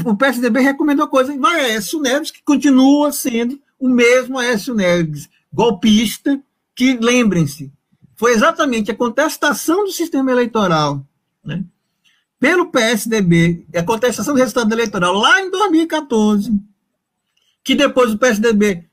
[0.05, 1.37] o PSDB recomendou coisa.
[1.37, 6.39] Vai Aécio Neves, que continua sendo o mesmo Aécio Neves, golpista,
[6.75, 7.71] que, lembrem-se,
[8.15, 11.05] foi exatamente a contestação do sistema eleitoral,
[11.43, 11.63] né?
[12.39, 16.57] pelo PSDB, a contestação do resultado eleitoral lá em 2014,
[17.63, 18.85] que depois o PSDB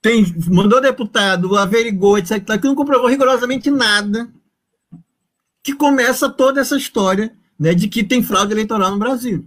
[0.00, 4.30] tem, mandou deputado, averigou, etc., que não comprovou rigorosamente nada,
[5.62, 9.46] que começa toda essa história né, de que tem fraude eleitoral no Brasil.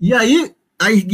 [0.00, 1.06] E aí, aí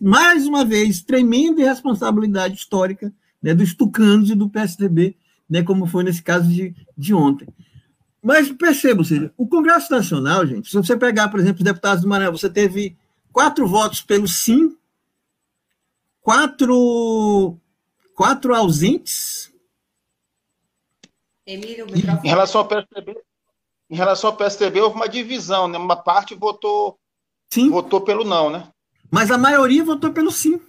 [0.00, 5.16] mais uma vez, tremenda irresponsabilidade histórica né, dos tucanos e do PSDB,
[5.48, 7.48] né, como foi nesse caso de, de ontem.
[8.22, 12.02] Mas perceba, ou seja, o Congresso Nacional, gente, se você pegar, por exemplo, os deputados
[12.02, 12.96] do Maranhão, você teve
[13.32, 14.76] quatro votos pelo sim,
[16.20, 17.58] quatro,
[18.14, 19.52] quatro ausentes.
[21.46, 21.86] Emílio,
[22.22, 23.16] Em relação ao PSDB,
[23.90, 25.76] em relação ao PSDB, houve uma divisão, né?
[25.76, 26.96] Uma parte votou,
[27.52, 27.68] sim.
[27.68, 28.68] votou pelo não, né?
[29.10, 30.60] Mas a maioria votou pelo sim.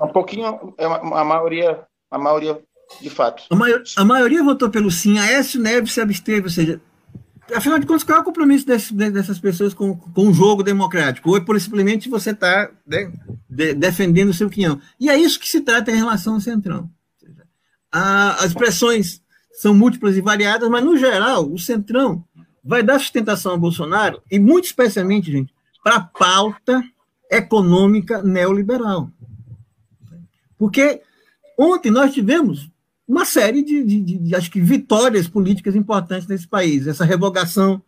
[0.00, 2.60] Um pouquinho, é a maioria, a maioria
[3.00, 3.44] de fato.
[3.48, 6.80] A, maior, a maioria votou pelo sim, a Aécio Neves se absteve, ou seja,
[7.54, 11.30] afinal de contas, qual é o compromisso desse, dessas pessoas com, com o jogo democrático?
[11.30, 13.12] Ou é por simplesmente você está né,
[13.48, 14.80] de, defendendo o seu quinhão?
[14.98, 16.90] E é isso que se trata em relação ao Centrão.
[17.92, 22.24] A, as pressões são múltiplas e variadas, mas, no geral, o Centrão
[22.64, 26.82] vai dar sustentação a Bolsonaro, e muito especialmente, gente, para a pauta
[27.30, 29.10] econômica neoliberal.
[30.58, 31.00] Porque
[31.58, 32.70] ontem nós tivemos
[33.08, 36.86] uma série de, de, de, de, acho que, vitórias políticas importantes nesse país.
[36.86, 37.82] Essa revogação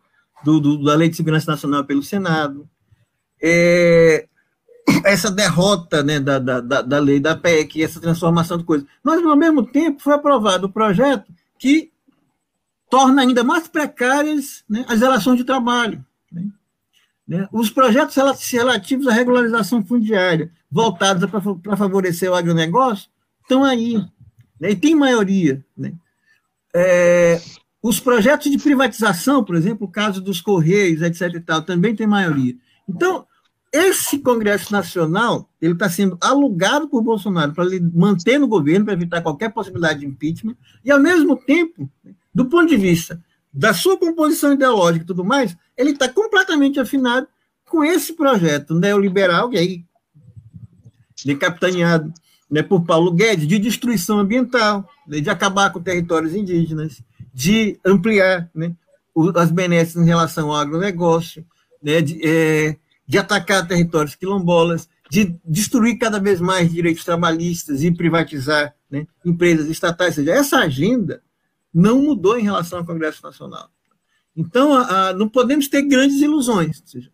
[0.44, 2.68] do, do, da Lei de Segurança Nacional pelo Senado,
[3.40, 4.27] é,
[5.05, 8.87] essa derrota né, da, da, da lei da PEC, essa transformação de coisas.
[9.03, 11.92] Mas, ao mesmo tempo, foi aprovado o projeto que
[12.90, 16.05] torna ainda mais precárias né, as relações de trabalho.
[16.31, 16.48] Né?
[17.27, 17.48] Né?
[17.53, 18.16] Os projetos
[18.51, 23.09] relativos à regularização fundiária, voltados para favorecer o agronegócio,
[23.42, 23.94] estão aí.
[24.59, 24.72] Né?
[24.72, 25.64] E tem maioria.
[25.79, 25.92] Né?
[26.75, 27.40] É,
[27.81, 31.33] os projetos de privatização, por exemplo, o caso dos Correios, etc.
[31.33, 32.57] e tal, também tem maioria.
[32.88, 33.25] Então,
[33.73, 39.23] esse Congresso Nacional ele está sendo alugado por Bolsonaro para manter no governo, para evitar
[39.23, 41.89] qualquer possibilidade de impeachment, e, ao mesmo tempo,
[42.35, 47.27] do ponto de vista da sua composição ideológica e tudo mais, ele está completamente afinado
[47.67, 49.85] com esse projeto neoliberal, e aí,
[51.25, 52.13] de capitaneado
[52.51, 58.51] né, por Paulo Guedes, de destruição ambiental, né, de acabar com territórios indígenas, de ampliar
[58.55, 58.75] né,
[59.37, 61.47] as benesses em relação ao agronegócio,
[61.83, 67.91] né, de, é, de atacar territórios quilombolas, de destruir cada vez mais direitos trabalhistas e
[67.91, 70.17] privatizar né, empresas estatais.
[70.17, 71.23] Ou seja, essa agenda
[71.73, 73.71] não mudou em relação ao Congresso Nacional.
[74.37, 76.83] Então, a, a, não podemos ter grandes ilusões.
[76.87, 77.11] Seja,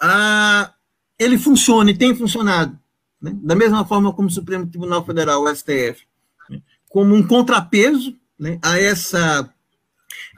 [0.00, 0.72] a,
[1.18, 2.78] ele funciona e tem funcionado,
[3.20, 3.32] né?
[3.42, 6.06] da mesma forma como o Supremo Tribunal Federal, o STF,
[6.48, 6.62] né?
[6.88, 9.52] como um contrapeso né, a essa,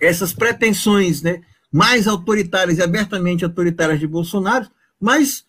[0.00, 4.68] essas pretensões né, mais autoritárias e abertamente autoritárias de Bolsonaro,
[5.00, 5.46] mas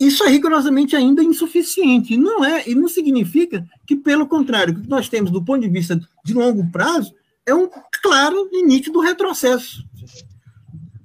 [0.00, 2.16] isso é rigorosamente ainda insuficiente.
[2.16, 5.68] Não é, e não significa que, pelo contrário, o que nós temos do ponto de
[5.68, 7.14] vista de longo prazo
[7.46, 7.68] é um
[8.02, 9.84] claro e nítido retrocesso.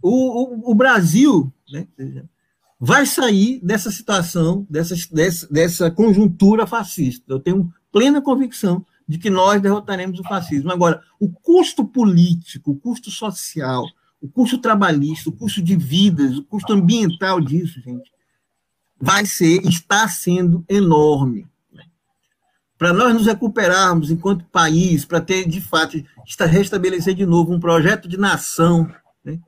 [0.02, 1.88] O, o, o Brasil né,
[2.80, 7.34] vai sair dessa situação, dessa, dessa, dessa conjuntura fascista.
[7.34, 10.72] Eu tenho plena convicção de que nós derrotaremos o fascismo.
[10.72, 13.86] Agora, o custo político, o custo social,
[14.28, 18.12] o custo trabalhista, o custo de vidas, o custo ambiental disso, gente,
[19.00, 21.48] vai ser, está sendo enorme.
[22.78, 25.98] Para nós nos recuperarmos enquanto país, para ter, de fato,
[26.40, 28.92] restabelecer de novo um projeto de nação,
[29.24, 29.40] né?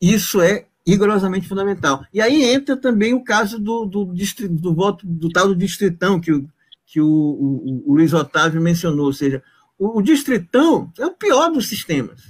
[0.00, 2.04] isso é rigorosamente fundamental.
[2.14, 4.14] E aí entra também o caso do, do,
[4.50, 6.48] do voto do tal do distritão que o,
[6.86, 9.42] que o, o, o Luiz Otávio mencionou, ou seja,
[9.78, 12.29] o, o distritão é o pior dos sistemas.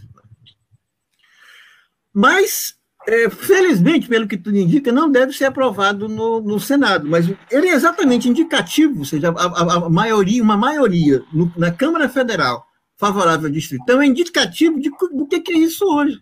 [2.13, 2.75] Mas
[3.09, 7.69] é, felizmente, pelo que tudo indica, não deve ser aprovado no, no Senado, mas ele
[7.69, 12.67] é exatamente indicativo, ou seja, a, a, a maioria, uma maioria no, na Câmara Federal
[12.97, 16.21] favorável ao distrito, então é indicativo de, do que, que é isso hoje.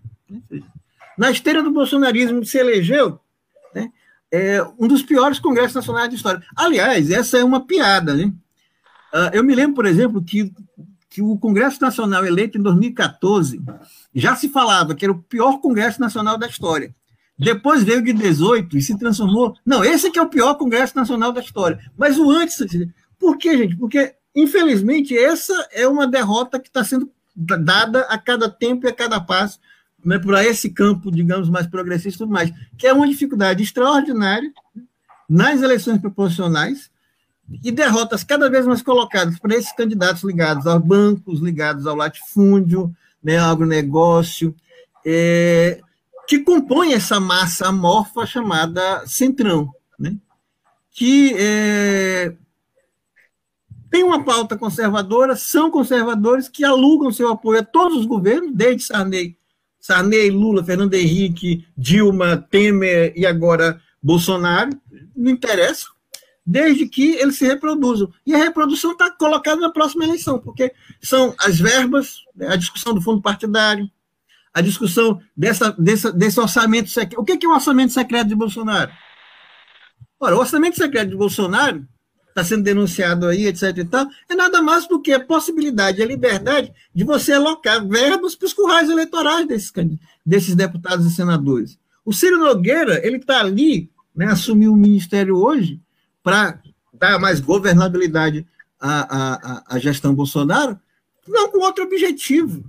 [1.19, 3.19] Na esteira do bolsonarismo se elegeu
[3.75, 3.91] né,
[4.31, 6.43] é um dos piores congressos nacionais da história.
[6.57, 8.33] Aliás, essa é uma piada, né?
[9.13, 10.53] Uh, eu me lembro, por exemplo, que,
[11.11, 13.61] que o Congresso Nacional eleito em 2014
[14.15, 16.95] já se falava que era o pior Congresso Nacional da história.
[17.39, 19.55] Depois veio de 18 e se transformou.
[19.65, 21.79] Não, esse aqui é o pior Congresso Nacional da história.
[21.97, 22.59] Mas o antes.
[23.19, 23.77] Por quê, gente?
[23.77, 28.93] Porque, infelizmente, essa é uma derrota que está sendo dada a cada tempo e a
[28.93, 29.61] cada passo
[30.05, 34.53] né, para esse campo, digamos, mais progressista e tudo mais, que é uma dificuldade extraordinária
[35.29, 36.91] nas eleições proporcionais
[37.63, 42.95] e derrotas cada vez mais colocadas para esses candidatos ligados aos bancos, ligados ao latifúndio,
[43.23, 44.55] né, ao agronegócio,
[45.05, 45.81] é,
[46.27, 50.15] que compõe essa massa amorfa chamada Centrão, né?
[50.91, 52.35] que é,
[53.91, 58.83] tem uma pauta conservadora, são conservadores que alugam seu apoio a todos os governos, desde
[58.85, 59.39] Sarney,
[59.81, 64.71] Sarney, Lula, Fernando Henrique, Dilma, Temer e agora Bolsonaro,
[65.17, 65.87] não interessa,
[66.49, 68.11] desde que eles se reproduzam.
[68.25, 70.73] E a reprodução está colocada na próxima eleição, porque
[71.03, 73.87] são as verbas, né, a discussão do fundo partidário,
[74.55, 77.21] a discussão dessa, dessa, desse orçamento secreto.
[77.21, 78.91] O que é o orçamento secreto de Bolsonaro?
[80.19, 81.87] Ora, o orçamento secreto de Bolsonaro
[82.31, 83.77] está sendo denunciado aí, etc.
[83.77, 88.35] e tal, é nada mais do que a possibilidade, a liberdade de você alocar verbas
[88.35, 89.71] para os currais eleitorais desses,
[90.25, 91.79] desses deputados e senadores.
[92.07, 95.79] O Ciro Nogueira, ele está ali, né, assumiu o ministério hoje
[96.29, 96.61] para
[96.93, 98.47] dar mais governabilidade
[98.79, 100.79] à, à, à gestão Bolsonaro,
[101.27, 102.63] não com outro objetivo,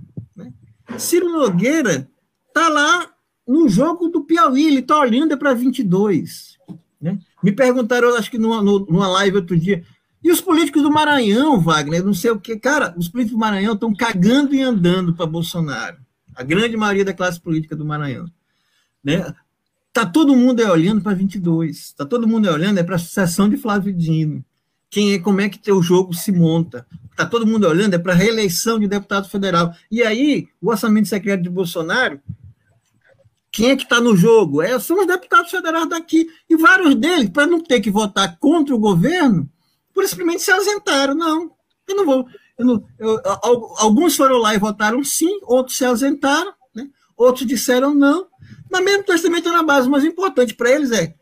[0.96, 2.08] Ciro Nogueira
[2.48, 3.10] está lá
[3.46, 6.58] no jogo do Piauí, ele está olhando para 22.
[6.98, 7.18] Né?
[7.42, 9.84] Me perguntaram, acho que numa, numa live outro dia,
[10.24, 13.74] e os políticos do Maranhão, Wagner, não sei o que, cara, os políticos do Maranhão
[13.74, 15.98] estão cagando e andando para Bolsonaro.
[16.34, 18.24] A grande maioria da classe política do Maranhão.
[19.04, 19.34] Né?
[19.92, 21.92] Tá todo mundo olhando para 22.
[21.92, 24.44] Tá todo mundo olhando é para a sucessão de Flávio Dino.
[24.88, 26.86] Quem é, como é que teu jogo se monta?
[27.20, 29.74] está todo mundo olhando é para a reeleição de deputado federal.
[29.90, 32.20] E aí, o orçamento secreto de Bolsonaro,
[33.52, 34.62] quem é que está no jogo?
[34.62, 36.28] É, são os deputados federais daqui.
[36.48, 39.48] E vários deles, para não ter que votar contra o governo,
[39.92, 41.14] por simplesmente se ausentaram.
[41.14, 41.50] Não,
[41.86, 42.26] eu não vou.
[42.56, 43.20] Eu não, eu,
[43.78, 46.88] alguns foram lá e votaram sim, outros se ausentaram, né?
[47.16, 48.28] outros disseram não.
[48.70, 49.04] Mas mesmo
[49.36, 51.14] estão na base mais importante para eles é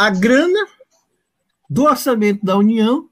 [0.00, 0.66] a grana
[1.68, 3.10] do orçamento da União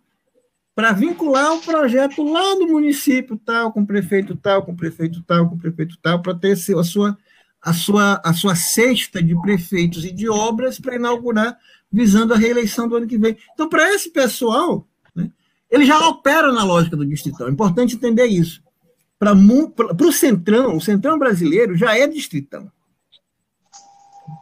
[0.74, 5.22] para vincular o projeto lá do município tal, com o prefeito tal, com o prefeito
[5.22, 7.18] tal, com o prefeito tal, para ter a sua,
[7.61, 11.59] a, sua, a sua cesta de prefeitos e de obras para inaugurar,
[11.93, 13.36] visando a reeleição do ano que vem.
[13.53, 15.30] Então, para esse pessoal, né,
[15.70, 17.49] ele já opera na lógica do distritão.
[17.49, 18.62] É importante entender isso.
[19.18, 22.70] Para o Centrão, o Centrão brasileiro já é distritão.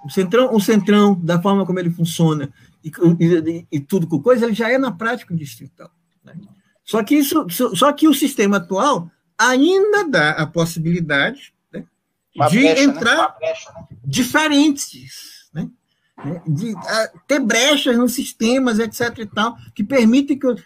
[0.05, 4.47] O Centrão, o Centrão, da forma como ele funciona e, e, e tudo com coisa,
[4.47, 5.91] ele já é na prática um distritão.
[6.85, 11.85] Só que, isso, só que o sistema atual ainda dá a possibilidade né,
[12.49, 12.83] de brecha, né?
[12.83, 13.35] entrar né?
[13.41, 13.87] brecha, né?
[14.05, 15.69] diferentes, né?
[16.47, 19.19] de uh, ter brechas nos sistemas, etc.
[19.19, 20.47] e tal, que permitem que.
[20.47, 20.57] Eu...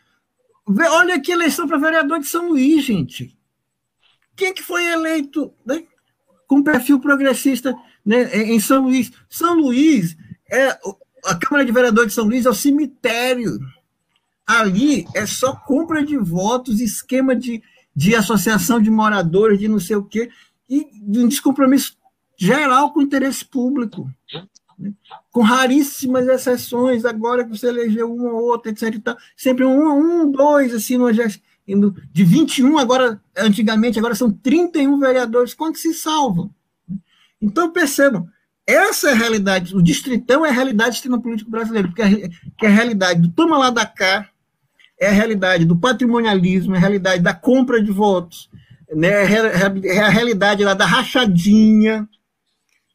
[0.90, 3.36] Olha aqui a eleição para vereador de São Luís, gente.
[4.36, 5.84] Quem que foi eleito né,
[6.46, 7.74] com perfil progressista
[8.10, 9.10] né, em São Luís?
[9.28, 10.16] São Luís
[10.50, 10.78] é
[11.24, 13.58] a Câmara de Vereadores de São Luís é o cemitério
[14.50, 17.62] Ali é só compra de votos, esquema de,
[17.94, 20.28] de associação de moradores, de não sei o quê,
[20.68, 21.96] e um descompromisso
[22.36, 24.10] geral com o interesse público.
[24.76, 24.92] Né?
[25.30, 29.00] Com raríssimas exceções, agora que você elegeu uma ou outra, etc.
[29.00, 31.12] Tal, sempre um, um, dois, assim, no,
[32.12, 36.52] de 21, agora, antigamente, agora são 31 vereadores, quantos se salvam?
[37.40, 38.28] Então, percebam,
[38.66, 42.28] essa é a realidade, o distritão é a realidade do sistema político brasileiro, porque é,
[42.28, 44.28] que é a realidade do toma lá da cá,
[45.00, 48.50] é a realidade do patrimonialismo, é a realidade da compra de votos,
[48.94, 49.08] né?
[49.84, 52.08] é a realidade lá da rachadinha,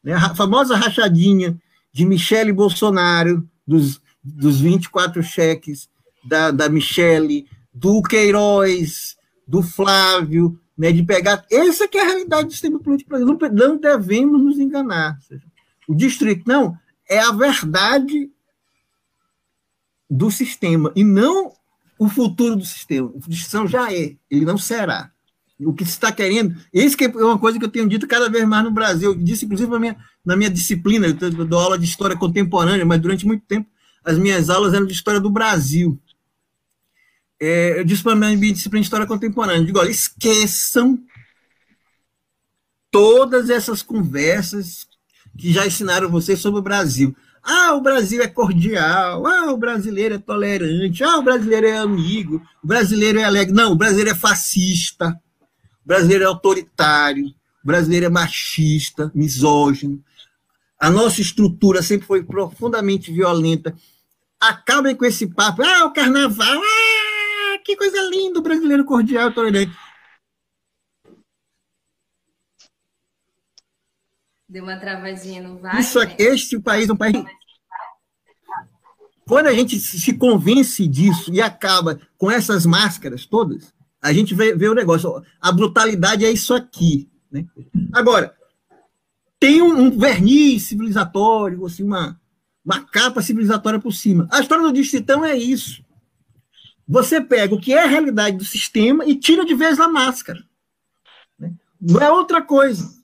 [0.04, 0.14] né?
[0.14, 1.58] a famosa rachadinha
[1.92, 5.88] de Michele Bolsonaro, dos, dos 24 cheques
[6.24, 9.16] da, da Michele, do Queiroz,
[9.46, 11.44] do Flávio, né, de pegar.
[11.50, 15.18] Essa que é a realidade do sistema político Não, não devemos nos enganar.
[15.88, 16.76] O distrito, não,
[17.08, 18.30] é a verdade
[20.08, 21.52] do sistema, e não
[21.98, 23.12] o futuro do sistema.
[23.14, 25.10] A distinção já é, ele não será.
[25.58, 28.28] O que se está querendo, isso que é uma coisa que eu tenho dito cada
[28.28, 29.12] vez mais no Brasil.
[29.12, 33.00] Eu disse, inclusive, na minha, na minha disciplina, eu dou aula de história contemporânea, mas
[33.00, 33.66] durante muito tempo
[34.04, 35.98] as minhas aulas eram de história do Brasil.
[37.40, 40.98] É, eu disse para minha disciplina de história contemporânea, digo, olha, esqueçam
[42.90, 44.86] todas essas conversas
[45.36, 47.14] que já ensinaram vocês sobre o Brasil.
[47.42, 52.42] Ah, o Brasil é cordial, ah, o brasileiro é tolerante, ah, o brasileiro é amigo,
[52.64, 53.54] o brasileiro é alegre.
[53.54, 55.10] Não, o brasileiro é fascista,
[55.84, 60.02] o brasileiro é autoritário, o brasileiro é machista, misógino.
[60.80, 63.76] A nossa estrutura sempre foi profundamente violenta.
[64.40, 66.95] Acabem com esse papo, ah, o carnaval, ah,
[67.66, 69.76] que coisa linda, o brasileiro cordial, tolerante.
[74.48, 75.80] Deu uma travadinha no vai.
[75.80, 77.16] Isso aqui, este país é um país.
[79.26, 84.54] Quando a gente se convence disso e acaba com essas máscaras todas, a gente vê,
[84.54, 85.20] vê o negócio.
[85.40, 87.10] A brutalidade é isso aqui.
[87.28, 87.44] Né?
[87.92, 88.32] Agora,
[89.40, 92.16] tem um, um verniz civilizatório, assim, uma,
[92.64, 94.28] uma capa civilizatória por cima.
[94.30, 95.84] A história do distritão é isso.
[96.88, 100.44] Você pega o que é a realidade do sistema e tira de vez a máscara.
[101.38, 101.52] Né?
[101.80, 102.96] Não é outra coisa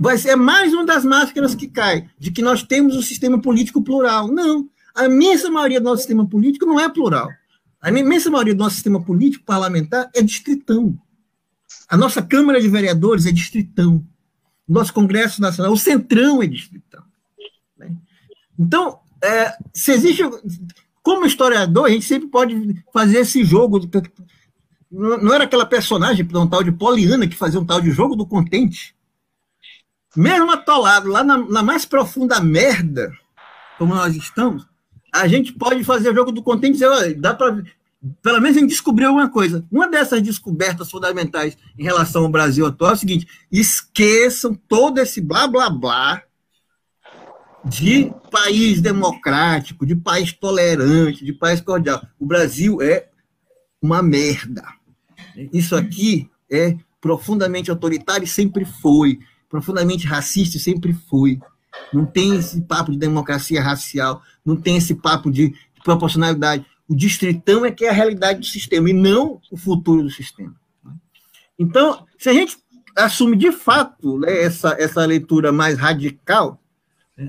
[0.00, 3.82] vai ser mais uma das máscaras que cai, de que nós temos um sistema político
[3.82, 4.28] plural.
[4.28, 4.66] Não.
[4.94, 7.28] A imensa maioria do nosso sistema político não é plural.
[7.82, 10.98] A imensa maioria do nosso sistema político parlamentar é distritão.
[11.86, 14.02] A nossa Câmara de Vereadores é distritão.
[14.66, 17.04] O nosso Congresso Nacional, o Centrão é distritão.
[17.76, 17.94] Né?
[18.58, 20.22] Então, é, se existe.
[21.02, 23.80] Como historiador, a gente sempre pode fazer esse jogo.
[24.90, 28.26] Não era aquela personagem, um tal de Poliana, que fazia um tal de jogo do
[28.26, 28.94] contente
[30.16, 33.12] mesmo atolado lá na, na, mais profunda merda,
[33.78, 34.66] como nós estamos,
[35.12, 37.62] a gente pode fazer o jogo do contente e dizer, olha, dá para
[38.22, 39.62] pelo menos a gente descobriu alguma coisa.
[39.70, 45.20] Uma dessas descobertas fundamentais em relação ao Brasil atual é o seguinte: esqueçam todo esse
[45.20, 46.22] blá blá blá
[47.64, 52.02] de país democrático, de país tolerante, de país cordial.
[52.18, 53.08] O Brasil é
[53.80, 54.62] uma merda.
[55.52, 61.40] Isso aqui é profundamente autoritário e sempre foi profundamente racista e sempre foi.
[61.92, 66.64] Não tem esse papo de democracia racial, não tem esse papo de, proporcionalidade.
[66.88, 70.54] O distritão é que é a realidade do sistema e não o futuro do sistema.
[71.58, 72.58] Então, se a gente
[72.96, 76.59] assume de fato né, essa, essa leitura mais radical,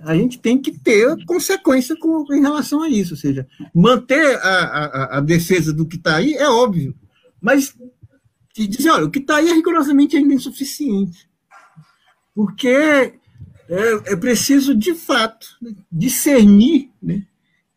[0.04, 3.14] a gente tem que ter consequência com, em relação a isso.
[3.14, 6.96] Ou seja, manter a, a, a defesa do que está aí é óbvio,
[7.42, 7.76] mas
[8.56, 11.32] dizer, olha, o que está aí é rigorosamente ainda insuficiente
[12.34, 13.14] porque é,
[14.06, 15.48] é preciso, de fato,
[15.92, 17.24] discernir né,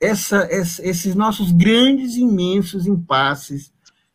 [0.01, 3.73] essa, essa, esses nossos grandes, imensos impasses,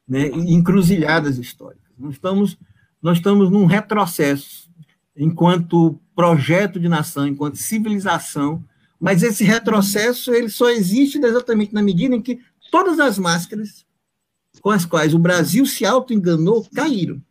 [0.08, 1.91] né, encruzilhadas históricas.
[1.97, 2.58] Nós estamos,
[3.02, 4.70] nós estamos num retrocesso
[5.16, 8.61] enquanto projeto de nação, enquanto civilização,
[8.99, 13.86] mas esse retrocesso ele só existe exatamente na medida em que todas as máscaras
[14.59, 17.22] com as quais o Brasil se auto-enganou caíram.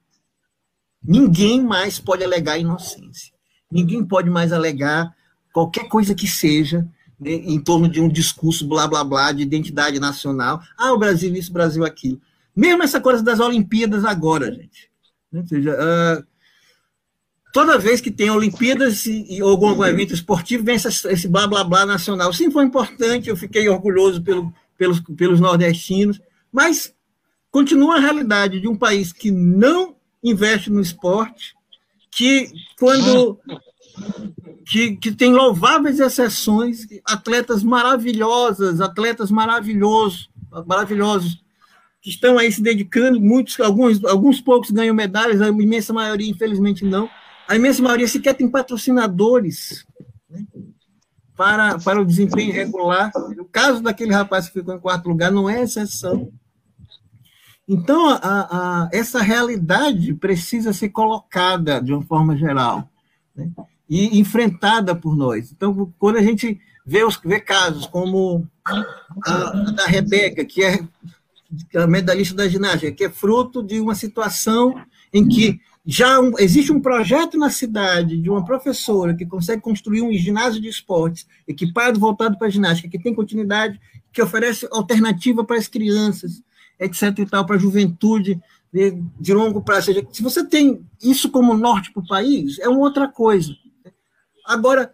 [1.05, 3.34] Ninguém mais pode alegar inocência.
[3.70, 5.14] Ninguém pode mais alegar
[5.53, 6.89] qualquer coisa que seja
[7.20, 10.62] né, em torno de um discurso blá blá blá de identidade nacional.
[10.78, 12.18] Ah, o Brasil isso, o Brasil aquilo.
[12.57, 14.91] Mesmo essa coisa das Olimpíadas agora, gente.
[15.30, 16.38] Ou seja, uh,
[17.53, 21.64] toda vez que tem Olimpíadas e, ou algum evento esportivo, vem essa, esse blá blá
[21.64, 22.32] blá nacional.
[22.32, 26.20] Sim, foi importante, eu fiquei orgulhoso pelo, pelos, pelos nordestinos,
[26.53, 26.94] mas
[27.51, 31.55] continua a realidade de um país que não investe no esporte,
[32.11, 33.38] que quando
[34.66, 40.28] que, que tem louváveis exceções, atletas maravilhosas, atletas maravilhosos,
[40.66, 41.42] maravilhosos,
[42.01, 46.84] que estão aí se dedicando, muitos, alguns, alguns poucos ganham medalhas, a imensa maioria, infelizmente,
[46.84, 47.09] não.
[47.49, 49.86] A imensa maioria sequer tem patrocinadores
[50.28, 50.44] né,
[51.34, 53.11] para, para o desempenho regular.
[53.38, 56.30] O caso daquele rapaz que ficou em quarto lugar não é exceção.
[57.66, 62.86] Então, a, a, essa realidade precisa ser colocada de uma forma geral
[63.34, 63.51] né?
[63.88, 65.51] e enfrentada por nós.
[65.51, 68.84] Então, quando a gente vê, os, vê casos como a,
[69.26, 70.80] a da Rebeca, que é
[71.74, 74.74] a medalhista da ginástica, que é fruto de uma situação
[75.12, 75.61] em que
[75.91, 80.61] já um, existe um projeto na cidade de uma professora que consegue construir um ginásio
[80.61, 83.80] de esportes equipado, voltado para a ginástica, que tem continuidade,
[84.12, 86.43] que oferece alternativa para as crianças,
[86.78, 87.20] etc.
[87.20, 88.39] e tal, para a juventude
[88.70, 89.86] de, de, longo prazo.
[89.86, 93.57] Seja, se você tem isso como norte para o país, é uma outra coisa.
[94.45, 94.93] Agora,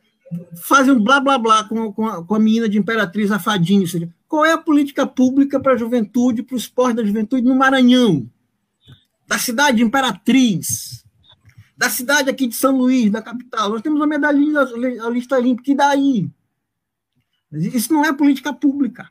[0.63, 3.85] fazem um blá blá blá com, com, a, com a menina de Imperatriz, a Fadinha.
[3.89, 7.57] Seja, qual é a política pública para a juventude, para o esporte da juventude no
[7.57, 8.31] Maranhão?
[9.27, 11.05] Da cidade de Imperatriz,
[11.77, 13.71] da cidade aqui de São Luís, da capital.
[13.71, 16.31] Nós temos uma medalhinha a lista olímpica, e daí?
[17.53, 19.09] Isso não é política pública.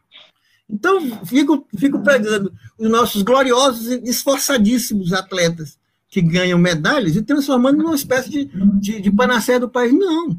[0.70, 7.84] Então, fico, fico pegando os nossos gloriosos e esforçadíssimos atletas que ganham medalhas e transformando
[7.84, 8.46] numa espécie de,
[8.80, 9.94] de, de panaceia do país.
[9.94, 10.38] Não.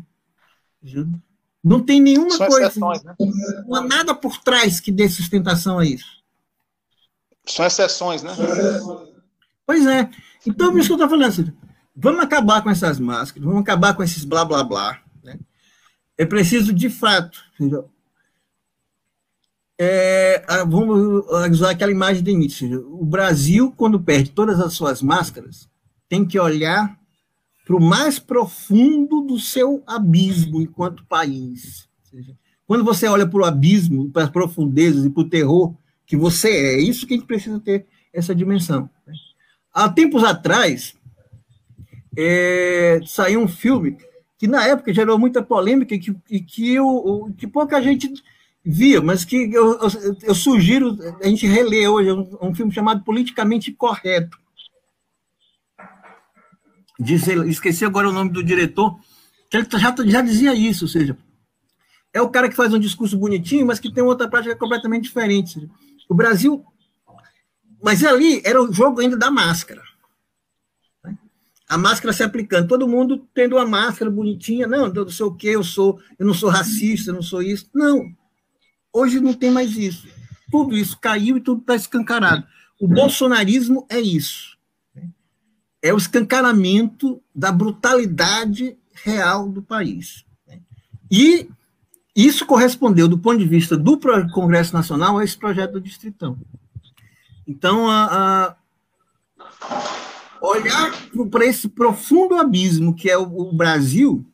[1.63, 3.15] Não tem nenhuma São coisa, exceções, né?
[3.67, 6.23] não há nada por trás que dê sustentação a isso.
[7.47, 8.33] São exceções, né?
[9.67, 10.11] Pois é.
[10.47, 11.55] Então, por isso que eu estou falando
[11.97, 15.01] vamos acabar com essas máscaras, vamos acabar com esses blá blá blá.
[15.23, 15.39] Né?
[16.19, 17.39] É preciso, de fato,
[19.79, 22.87] é, vamos usar aquela imagem de início.
[22.93, 25.69] O Brasil, quando perde todas as suas máscaras,
[26.09, 26.99] tem que olhar
[27.65, 31.89] para o mais profundo do seu abismo enquanto país.
[32.67, 35.75] Quando você olha para o abismo, para as profundezas e para o terror
[36.07, 38.89] que você é, é isso que a gente precisa ter essa dimensão.
[39.07, 39.15] Né?
[39.75, 40.95] Há tempos atrás,
[42.17, 43.99] é, saiu um filme
[44.39, 46.77] que na época gerou muita polêmica e que, e que,
[47.37, 48.11] que pouca gente
[48.65, 49.89] via, mas que eu, eu,
[50.23, 54.39] eu sugiro a gente reler hoje, um, um filme chamado Politicamente Correto
[56.99, 58.97] Diz, esqueci agora o nome do diretor,
[59.51, 61.17] que ele já, já dizia isso, ou seja,
[62.13, 65.69] é o cara que faz um discurso bonitinho, mas que tem outra prática completamente diferente.
[66.09, 66.65] O Brasil.
[67.85, 69.83] Mas ali era o jogo ainda da máscara.
[71.69, 75.35] A máscara se aplicando, todo mundo tendo uma máscara bonitinha, não, eu não sei o
[75.35, 77.69] que, eu sou, eu não sou racista, eu não sou isso.
[77.75, 78.13] Não.
[78.93, 80.07] Hoje não tem mais isso.
[80.51, 82.47] Tudo isso caiu e tudo está escancarado.
[82.81, 84.55] O bolsonarismo é isso
[85.85, 90.25] é o escancaramento da brutalidade real do país.
[91.11, 91.47] E
[92.17, 94.01] isso correspondeu, do ponto de vista do
[94.33, 96.39] Congresso Nacional, a esse projeto do Distritão.
[97.47, 98.57] Então, a,
[99.41, 99.87] a
[100.41, 100.93] olhar
[101.31, 104.25] para esse profundo abismo que é o, o Brasil,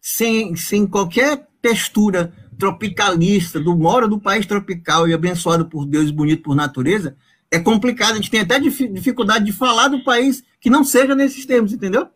[0.00, 6.42] sem, sem qualquer textura tropicalista, do mora do país tropical e abençoado por Deus, bonito
[6.42, 7.16] por natureza,
[7.50, 8.12] é complicado.
[8.12, 12.08] A gente tem até dificuldade de falar do país que não seja nesses termos, entendeu?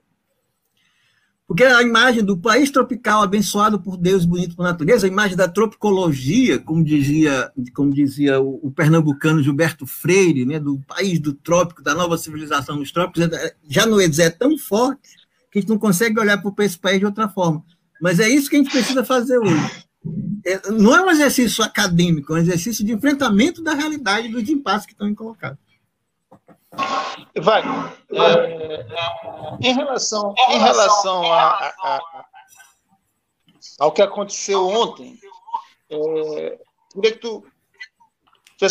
[1.46, 5.46] Porque a imagem do país tropical abençoado por Deus, bonito por natureza, a imagem da
[5.46, 11.82] tropicologia, como dizia, como dizia o, o pernambucano Gilberto Freire, né, do país do trópico,
[11.82, 15.10] da nova civilização dos trópicos, é, já no é tão forte
[15.52, 17.62] que a gente não consegue olhar para esse país de outra forma.
[18.00, 19.84] Mas é isso que a gente precisa fazer hoje.
[20.46, 24.86] É, não é um exercício acadêmico, é um exercício de enfrentamento da realidade dos impasses
[24.86, 25.58] que estão colocados.
[27.40, 27.62] Vai.
[28.12, 28.86] É,
[29.60, 32.24] em relação, em relação a, a, a,
[33.80, 35.18] ao que aconteceu ontem,
[35.90, 36.58] é,
[36.92, 37.44] queria que tu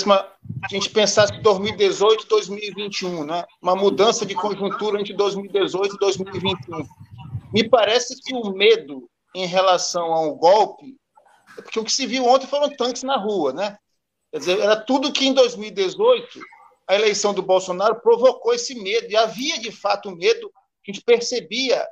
[0.04, 0.16] uma,
[0.64, 3.44] a gente pensasse 2018 e 2021, né?
[3.62, 6.88] uma mudança de conjuntura entre 2018 e 2021.
[7.54, 10.96] Me parece que o medo em relação ao golpe,
[11.56, 13.78] porque o que se viu ontem foram tanques na rua, né?
[14.32, 16.40] Quer dizer, era tudo que em 2018
[16.88, 20.52] a eleição do Bolsonaro provocou esse medo, e havia de fato medo,
[20.84, 21.88] que a gente percebia,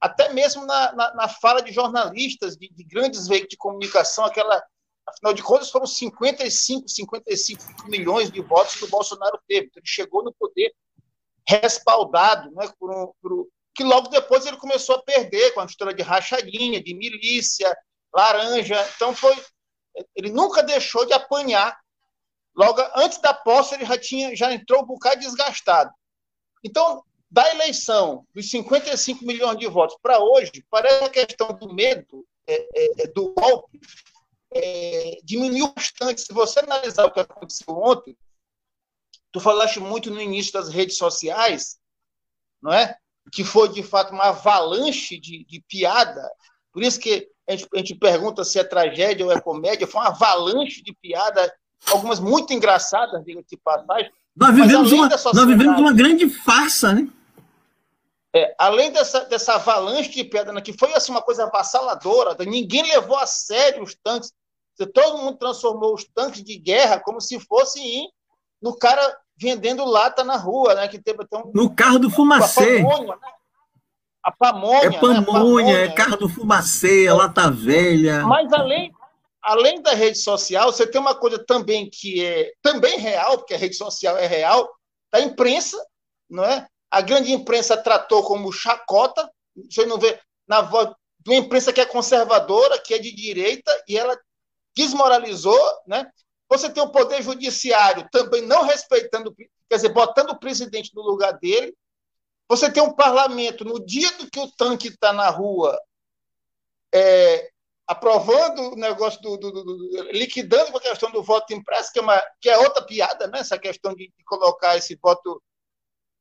[0.00, 4.62] até mesmo na, na, na fala de jornalistas, de, de, grandes veículos de comunicação, aquela,
[5.06, 9.66] afinal de contas, foram 55, 55 milhões de votos que o Bolsonaro teve.
[9.66, 10.74] Então, ele chegou no poder
[11.46, 15.94] respaldado, né, por um, por, que logo depois ele começou a perder com a história
[15.94, 17.76] de rachadinha, de milícia,
[18.14, 18.88] laranja.
[18.96, 19.36] Então, foi.
[20.16, 21.78] Ele nunca deixou de apanhar
[22.56, 25.90] Logo antes da posse, ele já, tinha, já entrou um bocado desgastado.
[26.62, 32.24] Então, da eleição dos 55 milhões de votos para hoje, parece a questão do medo,
[32.46, 33.80] é, é, é, do golpe,
[34.52, 36.20] é, diminuiu bastante.
[36.20, 38.16] Se você analisar o que aconteceu ontem,
[39.32, 41.80] tu falaste muito no início das redes sociais,
[42.62, 42.96] não é?
[43.32, 46.30] Que foi de fato uma avalanche de, de piada.
[46.72, 49.88] Por isso que a gente, a gente pergunta se é tragédia ou é comédia.
[49.88, 51.52] Foi uma avalanche de piada
[51.90, 54.10] algumas muito engraçadas, diga de passagem.
[54.36, 57.08] Nós vivemos, uma, nós vivemos uma grande farsa, né?
[58.34, 62.82] É, além dessa, dessa avalanche de pedra, né, que foi assim, uma coisa avassaladora, ninguém
[62.82, 64.32] levou a sério os tanques.
[64.92, 68.10] Todo mundo transformou os tanques de guerra como se fossem
[68.60, 70.88] no cara vendendo lata na rua, né?
[70.88, 72.78] Que teve, um, no carro do fumacê.
[72.80, 73.32] A pamonha, né?
[74.24, 75.26] A pamonha, é pamonha, né?
[75.26, 78.26] pamonha, é carro do fumacê, é lata velha.
[78.26, 78.92] Mas além,
[79.44, 83.58] além da rede social, você tem uma coisa também que é também real, porque a
[83.58, 84.68] rede social é real,
[85.12, 85.76] da imprensa,
[86.28, 86.66] não é?
[86.90, 89.30] A grande imprensa tratou como chacota,
[89.70, 90.88] você não vê na voz
[91.20, 94.18] de uma imprensa que é conservadora, que é de direita, e ela
[94.74, 96.10] desmoralizou, né?
[96.48, 99.34] Você tem o poder judiciário também não respeitando,
[99.68, 101.74] quer dizer, botando o presidente no lugar dele.
[102.48, 105.78] Você tem um parlamento, no dia do que o tanque está na rua,
[106.92, 107.50] é,
[107.86, 112.02] aprovando o negócio do, do, do, do, liquidando a questão do voto impresso, que é,
[112.02, 113.40] uma, que é outra piada, né?
[113.40, 115.42] Essa questão de, de colocar esse voto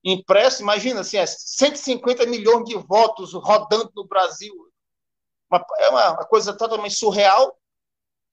[0.03, 4.53] impresso, imagina assim, é 150 milhões de votos rodando no Brasil.
[5.49, 7.57] uma, é uma coisa totalmente surreal.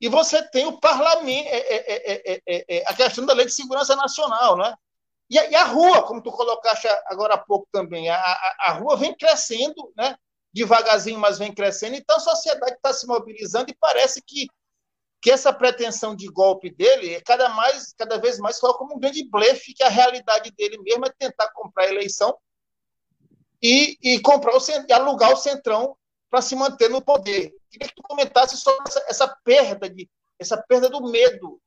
[0.01, 3.53] E você tem o parlamento, é é, é, é, é, a questão da lei de
[3.53, 4.75] segurança nacional, né?
[5.29, 8.73] E a, e a rua, como tu colocaste agora há pouco também, a, a, a
[8.73, 10.17] rua vem crescendo, né?
[10.53, 11.97] Devagarzinho, mas vem crescendo.
[11.97, 14.49] Então a sociedade está se mobilizando e parece que,
[15.21, 18.99] que essa pretensão de golpe dele é cada, mais, cada vez mais só como um
[19.01, 22.37] grande blefe, que a realidade dele mesmo é tentar comprar a eleição
[23.63, 25.97] e, e comprar o, alugar o centrão
[26.29, 27.53] para se manter no poder.
[27.71, 31.61] Queria que tu comentasse sobre essa, essa perda de essa perda do medo,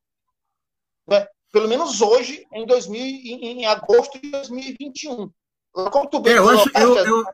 [1.06, 1.28] né?
[1.52, 5.30] pelo menos hoje, em, 2000, em, em agosto de 2021.
[5.72, 7.24] Como tu é, eu, acho, eu, eu,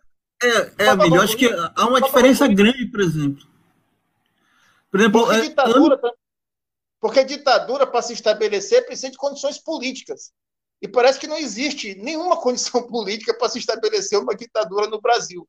[0.43, 3.47] é, é Abílio, eu acho que há uma diferença grande, por exemplo.
[4.91, 6.01] Por exemplo, porque é, ditadura,
[7.01, 10.33] porque ditadura para se estabelecer precisa de condições políticas.
[10.83, 15.47] E parece que não existe nenhuma condição política para se estabelecer uma ditadura no Brasil.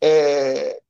[0.00, 0.80] É...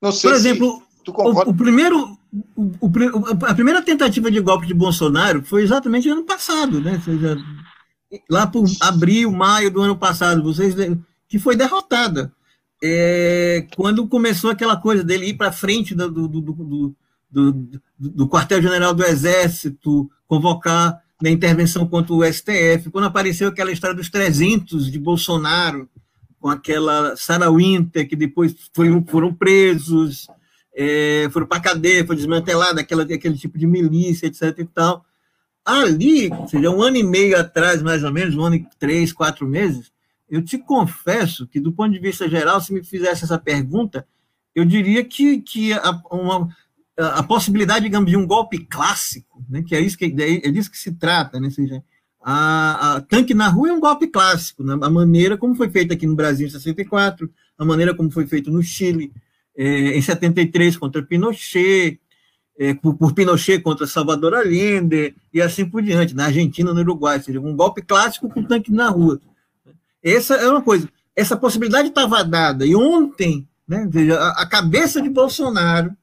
[0.00, 2.18] Não sei Por exemplo, se o, o, primeiro,
[2.54, 6.94] o, o, a primeira tentativa de golpe de Bolsonaro foi exatamente ano passado, né?
[6.94, 7.36] Ou seja,
[8.30, 10.42] lá por abril, maio do ano passado.
[10.42, 10.74] Vocês
[11.28, 12.32] que foi derrotada.
[12.82, 16.96] É, quando começou aquela coisa dele ir para frente do, do, do,
[17.30, 23.96] do, do quartel-general do Exército, convocar na intervenção contra o STF, quando apareceu aquela história
[23.96, 25.88] dos 300 de Bolsonaro,
[26.40, 30.28] com aquela Sarah Winter, que depois foram, foram presos,
[30.74, 34.56] é, foram para a cadeia, foi desmantelada aquela, aquele tipo de milícia, etc.
[34.58, 35.04] e tal.
[35.64, 39.12] Ali, ou seja, um ano e meio atrás, mais ou menos, um ano e três,
[39.12, 39.90] quatro meses,
[40.28, 44.06] eu te confesso que, do ponto de vista geral, se me fizesse essa pergunta,
[44.54, 46.48] eu diria que, que a, uma,
[46.96, 50.78] a possibilidade, digamos, de um golpe clássico, né, que é, isso que, é disso que
[50.78, 51.82] se trata, né, seja,
[52.20, 55.94] a, a, tanque na rua é um golpe clássico, né, a maneira como foi feito
[55.94, 59.12] aqui no Brasil em 64, a maneira como foi feito no Chile
[59.56, 62.00] é, em 73 contra Pinochet,
[62.58, 67.20] é, por, por, Pinochet contra Salvador Allende, e assim por diante, na Argentina, no Uruguai,
[67.20, 69.20] seja, um golpe clássico com tanque na rua.
[70.02, 70.88] Essa é uma coisa.
[71.14, 72.64] Essa possibilidade estava dada.
[72.64, 75.96] E ontem, né, veja, a, a cabeça de Bolsonaro,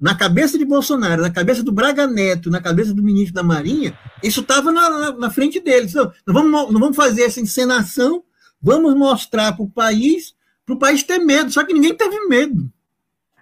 [0.00, 3.98] na cabeça de Bolsonaro, na cabeça do Braga Neto, na cabeça do ministro da Marinha,
[4.22, 5.92] isso estava na, na, na, frente deles.
[5.92, 8.22] Não, não, vamos, não vamos fazer essa encenação,
[8.62, 11.50] vamos mostrar para o país, para o país ter medo.
[11.50, 12.70] Só que ninguém teve medo.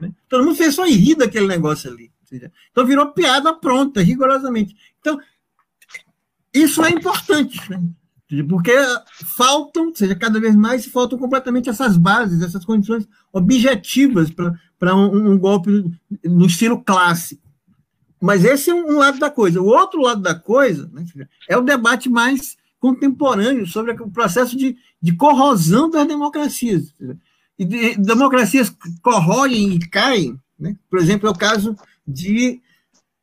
[0.01, 0.11] Né?
[0.29, 2.11] Todo mundo fez só rir daquele negócio ali.
[2.71, 4.75] Então virou piada pronta, rigorosamente.
[5.01, 5.21] Então,
[6.53, 7.61] isso é importante.
[7.71, 7.81] Né?
[8.49, 8.73] Porque
[9.37, 15.39] faltam, seja, cada vez mais faltam completamente essas bases, essas condições objetivas para um, um,
[15.39, 15.85] golpe
[16.25, 17.43] no estilo clássico.
[18.21, 19.61] Mas esse é um lado da coisa.
[19.61, 21.05] O outro lado da coisa né,
[21.49, 26.93] é o debate mais contemporâneo sobre o processo de, de corrosão das democracias.
[27.57, 30.37] E de, democracias corroem e caem.
[30.59, 30.77] Né?
[30.91, 32.61] Por exemplo, é o caso de,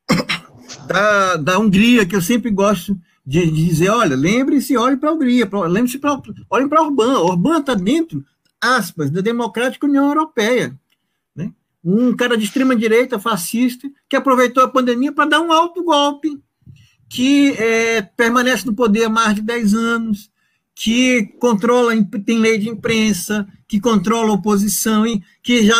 [0.87, 5.13] da, da Hungria, que eu sempre gosto de, de dizer, olha, lembre-se, olhe para a
[5.13, 5.99] Hungria, lembre-se,
[6.49, 7.19] olhem para Orbán.
[7.19, 8.23] Orbán está dentro,
[8.59, 10.77] aspas, da Democrática União Europeia.
[11.35, 11.51] Né?
[11.83, 16.37] Um cara de extrema-direita, fascista, que aproveitou a pandemia para dar um alto golpe,
[17.07, 20.31] que é, permanece no poder há mais de 10 anos,
[20.75, 21.93] que controla,
[22.25, 25.75] tem lei de imprensa, que controla a oposição, e que já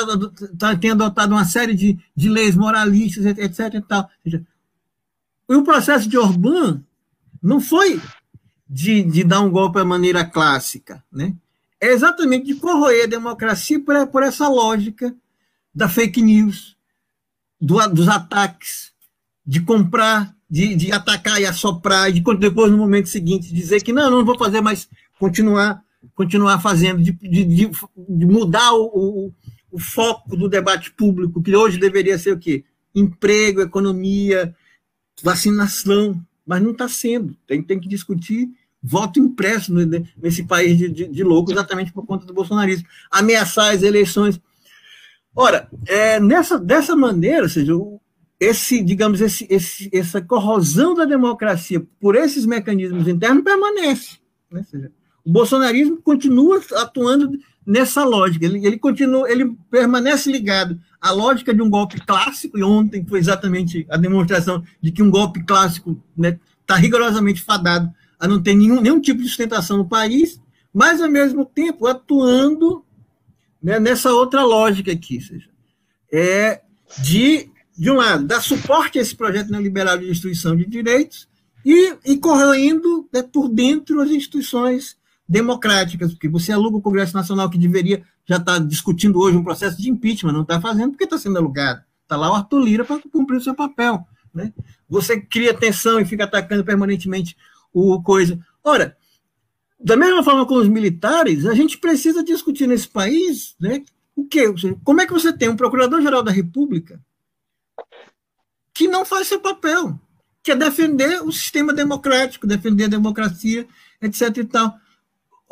[0.57, 3.73] tá, tem adotado uma série de, de leis moralistas, etc.
[3.73, 4.09] E, tal.
[4.25, 6.83] E o processo de Orbán
[7.43, 8.01] não foi
[8.67, 11.35] de, de dar um golpe à maneira clássica, né?
[11.79, 15.13] É exatamente de corroer a democracia por, por essa lógica
[15.75, 16.77] da fake news,
[17.59, 18.93] do, dos ataques,
[19.45, 23.91] de comprar, de, de atacar e assoprar, e de depois, no momento seguinte, dizer que
[23.91, 24.87] não, não vou fazer mais,
[25.19, 25.83] continuar,
[26.15, 29.33] continuar fazendo, de, de, de mudar o, o,
[29.71, 32.63] o foco do debate público, que hoje deveria ser o quê?
[32.95, 34.55] Emprego, economia,
[35.21, 37.35] vacinação, mas não está sendo.
[37.47, 38.49] Tem, tem que discutir
[38.81, 39.73] voto impresso
[40.21, 42.87] nesse país de, de, de louco, exatamente por conta do bolsonarismo.
[43.09, 44.39] Ameaçar as eleições.
[45.33, 47.73] Ora, é, nessa, dessa maneira, ou seja,
[48.39, 54.17] esse, digamos, esse, esse, essa corrosão da democracia por esses mecanismos internos permanece.
[54.51, 54.63] Né?
[54.69, 54.91] Seja,
[55.23, 58.45] o bolsonarismo continua atuando nessa lógica.
[58.45, 63.19] Ele, ele continua, ele permanece ligado à lógica de um golpe clássico, e ontem foi
[63.19, 68.41] exatamente a demonstração de que um golpe clássico está né, tá rigorosamente fadado a não
[68.41, 70.41] ter nenhum, nenhum tipo de sustentação no país,
[70.73, 72.85] mas, ao mesmo tempo, atuando
[73.61, 75.49] né, nessa outra lógica aqui, seja,
[76.09, 76.61] é
[77.01, 81.27] de, de um lado, dar suporte a esse projeto neoliberal de destruição de direitos
[81.65, 84.95] e, e correndo né, por dentro as instituições
[85.27, 89.43] democráticas, porque você aluga o Congresso Nacional, que deveria já estar tá discutindo hoje um
[89.43, 91.83] processo de impeachment, não está fazendo porque está sendo alugado.
[92.03, 94.05] Está lá o Arthur Lira para cumprir o seu papel.
[94.33, 94.53] Né?
[94.89, 97.35] Você cria tensão e fica atacando permanentemente
[97.73, 98.39] o coisa.
[98.63, 98.95] Ora,
[99.79, 103.83] da mesma forma com os militares, a gente precisa discutir nesse país né,
[104.15, 104.45] o quê?
[104.83, 107.01] Como é que você tem um procurador-geral da República
[108.73, 109.99] que não faz seu papel,
[110.41, 113.67] que é defender o sistema democrático, defender a democracia,
[114.01, 114.37] etc.
[114.37, 114.73] E tal.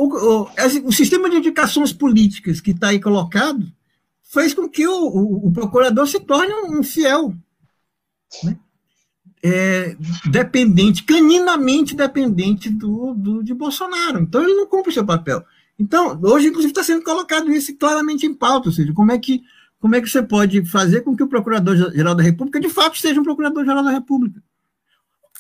[0.02, 0.50] O, o,
[0.86, 3.72] o sistema de indicações políticas que está aí colocado
[4.24, 7.36] fez com que o, o, procurador se torne um fiel.
[8.44, 8.58] Né?
[9.44, 9.96] É,
[10.26, 14.20] dependente, caninamente dependente do, do, de Bolsonaro.
[14.20, 15.44] Então ele não cumpre o seu papel.
[15.78, 19.44] Então, hoje, inclusive, está sendo colocado isso claramente em pauta, ou seja, como é que
[19.80, 23.20] como é que você pode fazer com que o Procurador-Geral da República, de fato, seja
[23.20, 24.42] um Procurador-Geral da República?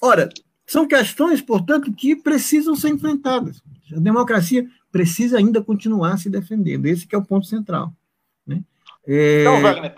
[0.01, 0.29] Ora,
[0.65, 3.61] são questões, portanto, que precisam ser enfrentadas.
[3.95, 6.85] A democracia precisa ainda continuar se defendendo.
[6.85, 7.93] Esse é o ponto central.
[8.45, 8.61] Né?
[9.07, 9.41] É...
[9.41, 9.93] Então, Wagner,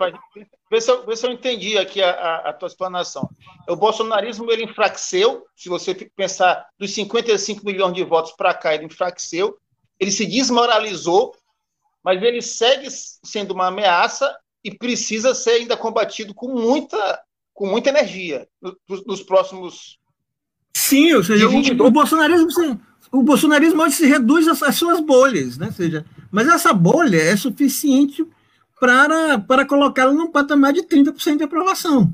[0.70, 3.28] vê se, eu, vê se eu entendi aqui a, a, a, tua explanação.
[3.68, 8.86] O bolsonarismo ele enfraqueceu, se você pensar dos 55 milhões de votos para cá, ele
[8.86, 9.56] enfraqueceu,
[9.98, 11.34] ele se desmoralizou
[12.04, 17.20] mas ele segue sendo uma ameaça e precisa ser ainda combatido com muita,
[17.54, 18.46] com muita energia
[18.86, 19.98] nos, nos próximos.
[20.76, 22.50] Sim, ou seja, o, o, bolsonarismo,
[23.14, 25.66] o bolsonarismo hoje se reduz às, suas bolhas, né?
[25.66, 28.26] Ou seja, mas essa bolha é suficiente
[28.80, 32.12] para, para colocá-lo num patamar de 30% de aprovação.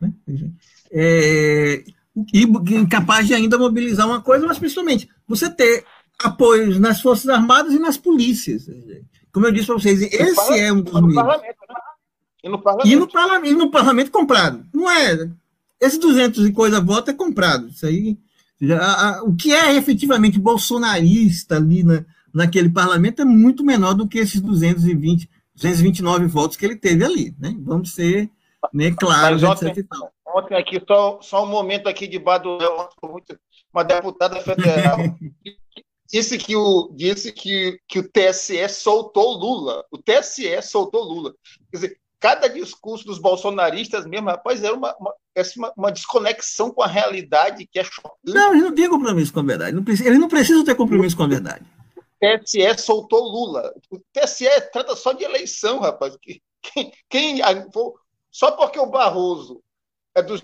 [0.00, 0.10] Né?
[0.90, 1.84] É,
[2.32, 2.42] e
[2.74, 5.84] incapaz de ainda mobilizar uma coisa, mas principalmente você ter
[6.18, 8.70] apoios nas Forças Armadas e nas polícias.
[9.30, 11.14] Como eu disse para vocês, esse é um dos meios.
[11.14, 11.52] Né?
[12.42, 12.88] E no parlamento.
[12.88, 14.66] E no parlamento, e no parlamento comprado.
[14.72, 15.28] Não é.
[15.78, 17.68] Esse 200 e coisa voto é comprado.
[17.68, 18.16] Isso aí.
[19.24, 24.40] O que é efetivamente bolsonarista ali na, naquele parlamento é muito menor do que esses
[24.40, 27.34] 220, 229 votos que ele teve ali.
[27.38, 27.54] Né?
[27.60, 28.30] Vamos ser
[28.72, 29.42] né, claros.
[29.42, 29.72] Ontem,
[30.26, 32.88] ontem, aqui, só, só um momento aqui de Baduel,
[33.72, 34.98] uma deputada federal
[36.10, 39.84] disse que o, disse que, que o TSE soltou Lula.
[39.90, 41.34] O TSE soltou Lula.
[41.70, 45.14] Quer dizer, cada discurso dos bolsonaristas mesmo, rapaz, era uma, uma,
[45.56, 48.16] uma, uma desconexão com a realidade que é chocante.
[48.24, 49.76] Não, eles não têm compromisso com a verdade.
[49.76, 51.64] Não precisa, eles não precisam ter compromisso com a verdade.
[51.96, 53.72] O TSE soltou Lula.
[53.90, 56.16] O TSE trata só de eleição, rapaz.
[56.20, 57.40] Quem, quem,
[58.30, 59.62] só porque o Barroso
[60.14, 60.42] é dos,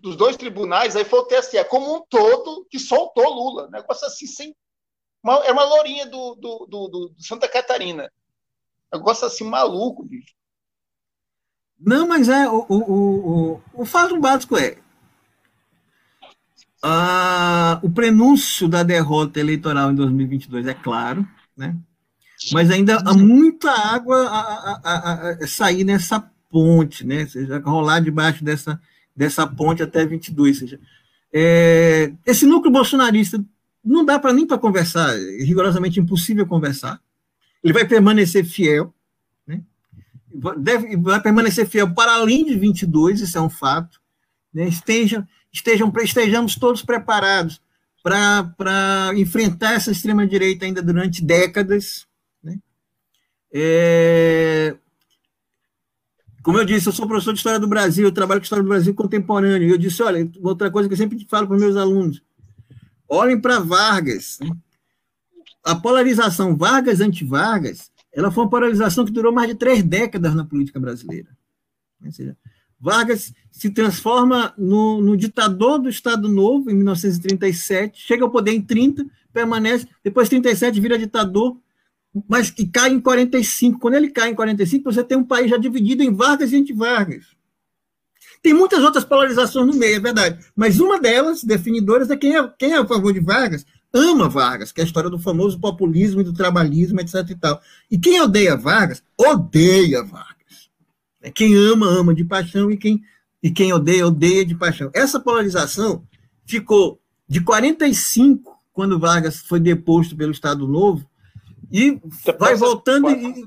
[0.00, 3.68] dos, dois tribunais, aí foi o TSE como um todo que soltou Lula.
[3.70, 4.54] Negócio assim, sem
[5.22, 8.12] uma, é uma lourinha do, do, do, do, Santa Catarina.
[8.92, 10.34] Negócio assim maluco, bicho.
[11.84, 12.48] Não, mas é.
[12.48, 14.78] O, o, o, o fato básico é.
[17.82, 21.26] O prenúncio da derrota eleitoral em 2022 é claro,
[21.56, 21.76] né?
[22.50, 26.18] mas ainda há muita água a, a, a, sair nessa
[26.50, 27.22] ponte, né?
[27.22, 28.80] Ou seja, rolar debaixo dessa,
[29.14, 30.56] dessa ponte até 22.
[30.56, 30.80] Ou seja,
[31.32, 33.42] é, esse núcleo bolsonarista
[33.84, 37.00] não dá para nem para conversar, é rigorosamente impossível conversar.
[37.62, 38.92] Ele vai permanecer fiel?
[40.58, 44.00] Deve, vai permanecer fiel para além de 22, isso é um fato.
[44.52, 44.68] Né?
[44.68, 47.60] Estejam, estejam, estejamos todos preparados
[48.02, 52.06] para enfrentar essa extrema-direita ainda durante décadas.
[52.42, 52.58] Né?
[53.52, 54.76] É,
[56.42, 58.68] como eu disse, eu sou professor de História do Brasil, eu trabalho com História do
[58.68, 62.22] Brasil contemporâneo, e eu disse, olha, outra coisa que eu sempre falo para meus alunos,
[63.14, 64.38] Olhem para Vargas.
[65.62, 70.78] A polarização Vargas-anti-Vargas, ela foi uma polarização que durou mais de três décadas na política
[70.78, 71.28] brasileira.
[72.04, 72.36] Ou seja,
[72.78, 78.60] Vargas se transforma no, no, ditador do Estado Novo em 1937, chega ao poder em
[78.60, 81.56] 30, permanece, depois 37 vira ditador,
[82.28, 83.78] mas que cai em 45.
[83.78, 87.26] Quando ele cai em 45, você tem um país já dividido em Vargas e anti-Vargas.
[88.42, 90.44] Tem muitas outras polarizações no meio, é verdade.
[90.54, 94.72] Mas uma delas, definidoras, é quem é, quem é a favor de Vargas, ama Vargas,
[94.72, 97.30] que é a história do famoso populismo e do trabalhismo, etc.
[97.30, 97.60] E, tal.
[97.90, 100.70] e quem odeia Vargas, odeia Vargas.
[101.20, 103.02] É quem ama, ama de paixão, e quem,
[103.42, 104.90] e quem odeia, odeia de paixão.
[104.94, 106.04] Essa polarização
[106.44, 111.08] ficou de 45, quando Vargas foi deposto pelo Estado Novo,
[111.70, 112.00] e
[112.38, 113.04] vai voltando.
[113.04, 113.46] Pode, e,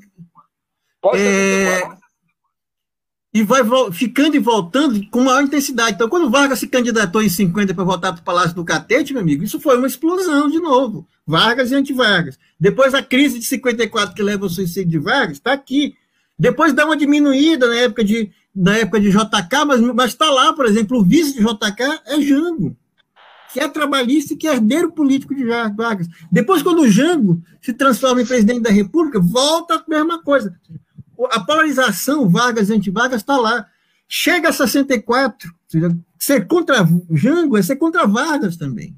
[1.02, 1.98] pode é,
[3.36, 5.96] e vai ficando e voltando com maior intensidade.
[5.96, 9.22] Então, quando Vargas se candidatou em 50 para voltar para o Palácio do Catete, meu
[9.22, 11.06] amigo, isso foi uma explosão de novo.
[11.28, 12.40] Vargas e anti-Vargas.
[12.58, 15.96] Depois a crise de 54 que leva ao suicídio de Vargas, está aqui.
[16.40, 20.66] Depois dá uma diminuída na época de, na época de JK, mas está lá, por
[20.66, 22.74] exemplo, o vice de JK é Jango.
[23.52, 26.08] que é trabalhista e que é herdeiro político de Vargas.
[26.32, 30.58] Depois, quando o Jango se transforma em presidente da República, volta a mesma coisa.
[31.32, 33.66] A polarização Vargas e anti-Vargas está lá.
[34.07, 35.51] Chega a 64,
[36.20, 38.95] ser contra Jango é ser contra Vargas também.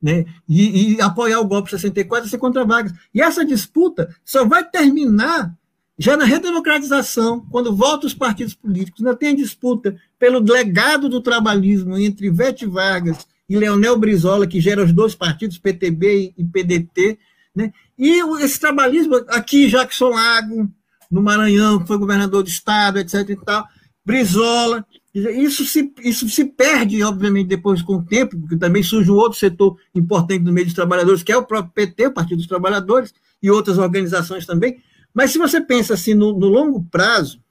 [0.00, 0.24] Né?
[0.48, 2.92] E, e apoiar o golpe de 64 é ser contra Vargas.
[3.14, 5.54] E essa disputa só vai terminar
[5.98, 11.96] já na redemocratização, quando voltam os partidos políticos, não tem disputa pelo legado do trabalhismo
[11.96, 17.18] entre Ivete Vargas e Leonel Brizola, que gera os dois partidos, PTB e PDT,
[17.54, 17.72] né?
[17.98, 20.70] e esse trabalhismo aqui, Jackson Lago,
[21.12, 23.28] no Maranhão, que foi governador do estado, etc.
[23.28, 23.66] e tal,
[24.04, 24.84] Brizola,
[25.14, 29.38] isso se, isso se perde, obviamente, depois com o tempo, porque também surge um outro
[29.38, 33.12] setor importante no meio dos trabalhadores, que é o próprio PT, o Partido dos Trabalhadores,
[33.42, 34.80] e outras organizações também,
[35.12, 37.42] mas se você pensa assim no, no longo prazo,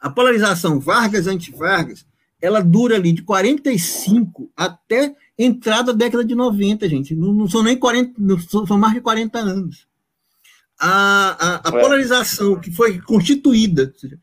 [0.00, 2.06] a polarização Vargas-anti-Vargas,
[2.40, 7.14] ela dura ali de 45 até entrada da década de 90, gente.
[7.14, 9.89] Não, não são nem 40, não são mais de 40 anos.
[10.80, 11.80] A, a, a é.
[11.82, 14.18] polarização que foi constituída, seja,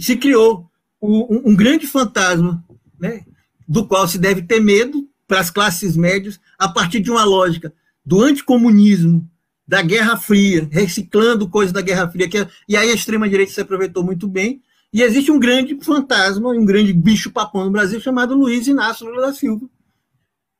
[0.00, 0.68] se criou
[1.00, 2.64] um, um, grande fantasma,
[2.98, 3.24] né,
[3.68, 7.72] do qual se deve ter medo para as classes médias, a partir de uma lógica
[8.04, 9.28] do anticomunismo,
[9.66, 13.60] da Guerra Fria, reciclando coisas da Guerra Fria, que, é, e aí a extrema-direita se
[13.60, 14.60] aproveitou muito bem,
[14.92, 19.32] e existe um grande fantasma, um grande bicho-papão no Brasil chamado Luiz Inácio Lula da
[19.32, 19.66] Silva,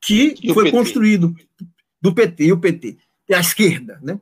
[0.01, 1.35] que foi construído
[2.01, 2.97] do PT, e o PT,
[3.31, 4.19] a esquerda, né?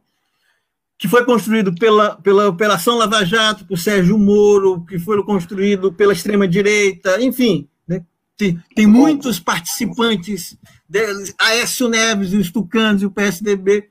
[1.01, 6.13] Que foi construído pela, pela Operação Lava Jato, por Sérgio Moro, que foi construído pela
[6.13, 8.05] extrema-direita, enfim, né?
[8.37, 10.59] tem, tem muitos participantes,
[11.39, 13.89] Aécio Neves, os Tucanos e o PSDB,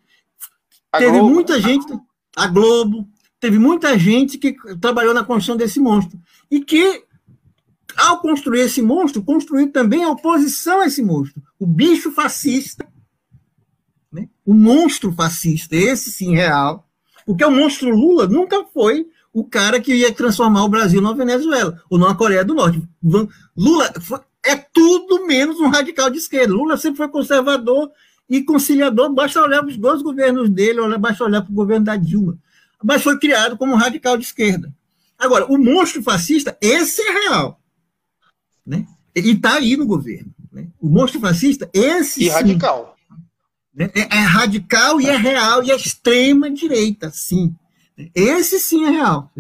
[0.91, 1.34] a teve Globo.
[1.34, 1.91] muita gente,
[2.36, 6.20] a Globo, teve muita gente que trabalhou na construção desse monstro.
[6.51, 7.03] E que,
[7.97, 11.41] ao construir esse monstro, construiu também a oposição a esse monstro.
[11.57, 12.88] O bicho fascista,
[14.14, 14.30] né?
[14.45, 16.88] o monstro fascista, esse sim real,
[17.30, 21.80] porque o monstro Lula nunca foi o cara que ia transformar o Brasil numa Venezuela
[21.88, 22.82] ou numa Coreia do Norte.
[23.55, 23.93] Lula
[24.43, 26.55] é tudo menos um radical de esquerda.
[26.55, 27.91] Lula sempre foi conservador
[28.27, 31.95] e conciliador, basta olhar para os dois governos dele, basta olhar para o governo da
[31.95, 32.36] Dilma.
[32.84, 34.73] Mas foi criado como radical de esquerda.
[35.15, 37.61] Agora, o monstro fascista, esse é real.
[38.65, 38.88] Né?
[39.15, 40.34] E está aí no governo.
[40.51, 40.67] Né?
[40.82, 42.23] O monstro fascista, esse.
[42.23, 42.95] E sim, radical.
[43.74, 43.89] Né?
[43.93, 47.55] É, é, radical e é real, e é extrema-direita, sim.
[48.15, 49.32] Esse sim é real.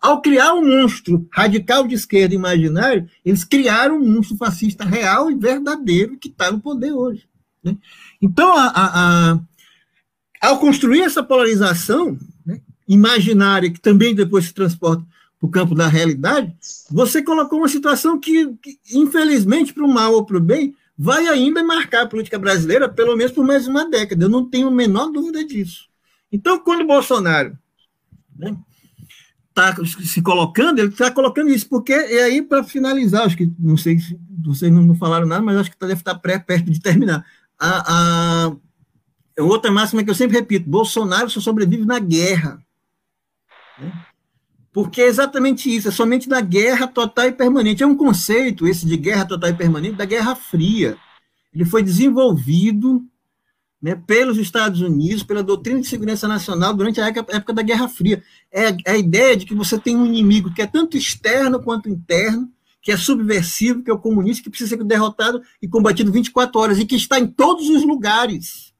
[0.00, 5.34] Ao criar um monstro radical de esquerda imaginário, eles criaram um monstro fascista real e
[5.34, 7.26] verdadeiro que está no poder hoje.
[7.62, 7.76] Né?
[8.20, 9.40] Então, a, a, a,
[10.42, 15.02] ao construir essa polarização né, imaginária, que também depois se transporta
[15.40, 16.54] para o campo da realidade,
[16.90, 21.26] você colocou uma situação que, que infelizmente, para o mal ou para o bem, vai
[21.26, 24.24] ainda marcar a política brasileira, pelo menos por mais uma década.
[24.24, 25.88] Eu não tenho a menor dúvida disso.
[26.30, 27.58] Então, quando o Bolsonaro
[29.48, 33.52] está né, se colocando, ele está colocando isso, porque, e aí, para finalizar, acho que
[33.58, 36.80] não sei se vocês não falaram nada, mas acho que deve estar pré, perto de
[36.80, 37.24] terminar
[37.58, 38.48] a,
[39.38, 42.62] a outra máxima que eu sempre repito: Bolsonaro só sobrevive na guerra.
[43.78, 44.03] Né?
[44.74, 47.84] Porque é exatamente isso, é somente na guerra total e permanente.
[47.84, 50.98] É um conceito, esse de guerra total e permanente, da Guerra Fria.
[51.54, 53.00] Ele foi desenvolvido
[53.80, 58.20] né, pelos Estados Unidos, pela doutrina de segurança nacional durante a época da Guerra Fria.
[58.50, 61.88] É, é a ideia de que você tem um inimigo que é tanto externo quanto
[61.88, 62.50] interno,
[62.82, 66.80] que é subversivo, que é o comunista, que precisa ser derrotado e combatido 24 horas,
[66.80, 68.74] e que está em todos os lugares.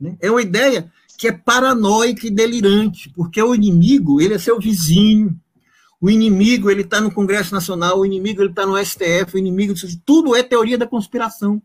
[0.00, 0.16] Né?
[0.20, 5.38] É uma ideia que é paranoica e delirante, porque o inimigo ele é seu vizinho,
[6.00, 9.74] o inimigo ele está no Congresso Nacional, o inimigo ele está no STF, o inimigo
[10.06, 11.60] tudo é teoria da conspiração.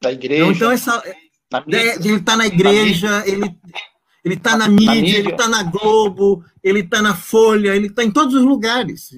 [0.00, 0.46] Da igreja.
[0.46, 3.58] Então, essa, é, ele está na igreja, ele
[4.24, 8.04] ele está na, na, mídia, ele está na Globo, ele está na Folha, ele está
[8.04, 9.10] em todos os lugares.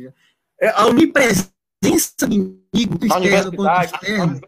[0.58, 1.52] É, a onipresença
[2.26, 4.40] do inimigo, do externo quanto externo,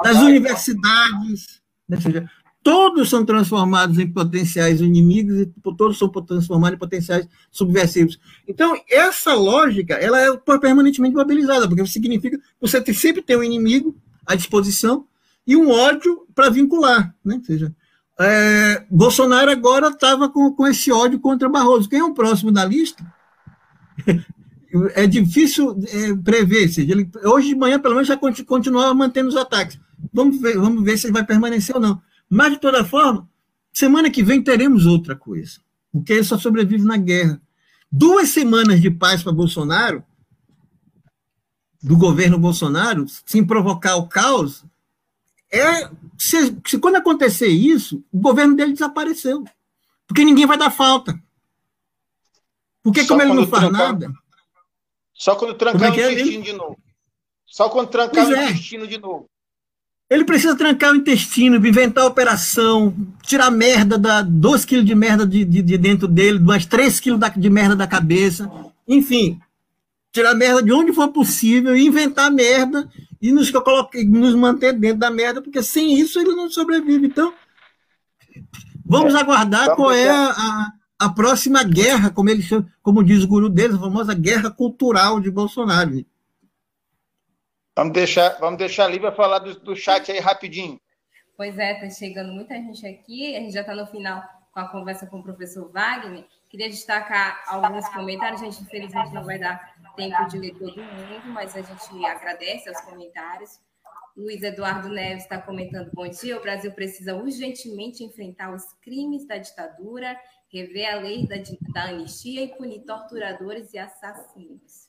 [0.00, 1.96] das universidades, né?
[1.96, 2.30] ou seja,
[2.62, 5.46] todos são transformados em potenciais inimigos e
[5.76, 8.18] todos são transformados em potenciais subversivos.
[8.46, 13.96] Então, essa lógica, ela é permanentemente mobilizada, porque significa que você sempre tem um inimigo
[14.26, 15.06] à disposição
[15.46, 17.36] e um ódio para vincular, né?
[17.36, 17.74] Ou seja,
[18.18, 21.88] é, Bolsonaro agora estava com, com esse ódio contra Barroso.
[21.88, 23.02] Quem é o próximo da lista?
[24.94, 26.68] é difícil é, prever.
[26.68, 29.80] Seja, ele, hoje de manhã, pelo menos, já continuava mantendo os ataques.
[30.12, 32.00] Vamos ver, vamos ver se ele vai permanecer ou não.
[32.30, 33.28] Mas, de toda forma,
[33.72, 35.60] semana que vem teremos outra coisa.
[35.92, 37.42] Porque ele só sobrevive na guerra.
[37.90, 40.04] Duas semanas de paz para Bolsonaro,
[41.82, 44.64] do governo Bolsonaro, sem provocar o caos,
[45.50, 49.44] é se, se, quando acontecer isso, o governo dele desapareceu.
[50.06, 51.20] Porque ninguém vai dar falta.
[52.82, 54.12] Porque como ele não faz trancar, nada.
[55.12, 56.12] Só quando trancar é o é?
[56.12, 56.78] intestino de novo.
[57.46, 58.44] Só quando trancar pois o é.
[58.50, 59.29] intestino de novo.
[60.10, 62.92] Ele precisa trancar o intestino, inventar a operação,
[63.22, 67.20] tirar merda, da 2 quilos de merda de, de, de, dentro dele, mais 3 quilos
[67.36, 68.50] de merda da cabeça.
[68.88, 69.38] Enfim,
[70.10, 72.88] tirar merda de onde for possível inventar merda
[73.22, 73.52] e nos,
[74.08, 77.06] nos manter dentro da merda, porque sem isso ele não sobrevive.
[77.06, 77.32] Então,
[78.84, 83.48] vamos aguardar qual é a, a, próxima guerra, como ele chama, como diz o guru
[83.48, 86.04] deles, a famosa guerra cultural de Bolsonaro.
[87.80, 90.78] Vamos deixar, vamos deixar a Lívia falar do, do chat aí rapidinho.
[91.34, 94.22] Pois é, está chegando muita gente aqui, a gente já está no final
[94.52, 96.26] com a conversa com o professor Wagner.
[96.50, 101.28] Queria destacar alguns comentários, a gente infelizmente não vai dar tempo de ler todo mundo,
[101.28, 103.58] mas a gente agradece aos comentários.
[104.14, 106.36] Luiz Eduardo Neves está comentando: bom dia.
[106.36, 110.20] O Brasil precisa urgentemente enfrentar os crimes da ditadura,
[110.52, 111.36] rever a lei da,
[111.72, 114.79] da anistia e punir torturadores e assassinos.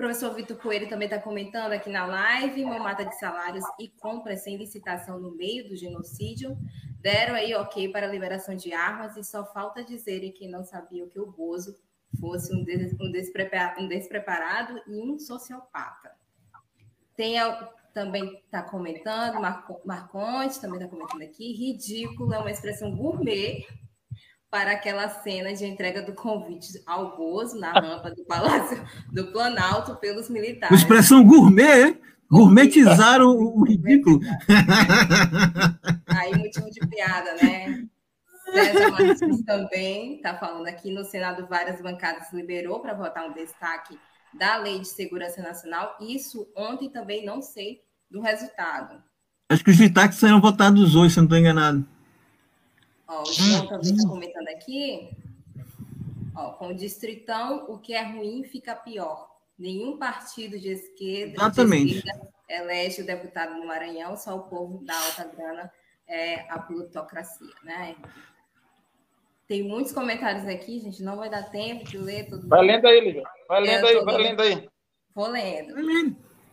[0.00, 4.56] Professor Vitor Coelho também está comentando aqui na live: mamata de salários e compras sem
[4.56, 6.56] licitação no meio do genocídio.
[7.02, 11.06] Deram aí ok para a liberação de armas e só falta dizerem que não sabiam
[11.06, 11.78] que o Bozo
[12.18, 16.12] fosse um, des, um, despreparado, um despreparado e um sociopata.
[17.14, 17.34] Tem
[17.92, 23.66] também está comentando, Marco, Marconte também está comentando aqui, ridículo é uma expressão gourmet
[24.50, 28.82] para aquela cena de entrega do convite ao Bozo na rampa do Palácio
[29.12, 30.80] do Planalto pelos militares.
[30.80, 32.00] Expressão gourmet, hein?
[32.28, 34.20] Gourmetizaram o ridículo.
[36.06, 37.84] Aí, motivo de piada, né?
[38.52, 43.98] César Martins também está falando aqui no Senado, várias bancadas liberou para votar um destaque
[44.34, 45.96] da Lei de Segurança Nacional.
[46.00, 47.80] Isso ontem também não sei
[48.10, 49.02] do resultado.
[49.48, 51.84] Acho que os destaques serão votados hoje, se não estou enganado.
[53.10, 55.10] Ó, o João também está comentando aqui.
[56.36, 59.28] Ó, com o Distritão, o que é ruim fica pior.
[59.58, 61.92] Nenhum partido de esquerda, Exatamente.
[61.92, 65.72] De esquerda elege o deputado no Maranhão, só o povo da alta grana
[66.06, 67.96] é a plutocracia, né?
[69.46, 71.02] Tem muitos comentários aqui, gente.
[71.02, 72.48] Não vai dar tempo de ler tudo.
[72.48, 73.24] Vai lendo aí, Lívia.
[73.48, 74.68] Vai lendo aí, vai lendo aí.
[75.12, 75.74] Vou lendo.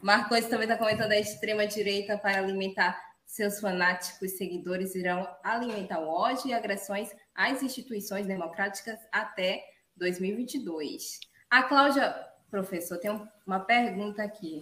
[0.01, 6.47] Marcos também está comentando a extrema-direita para alimentar seus fanáticos seguidores irão alimentar o ódio
[6.47, 9.63] e agressões às instituições democráticas até
[9.97, 11.19] 2022.
[11.49, 12.15] A Cláudia,
[12.49, 13.11] professor, tem
[13.45, 14.61] uma pergunta aqui.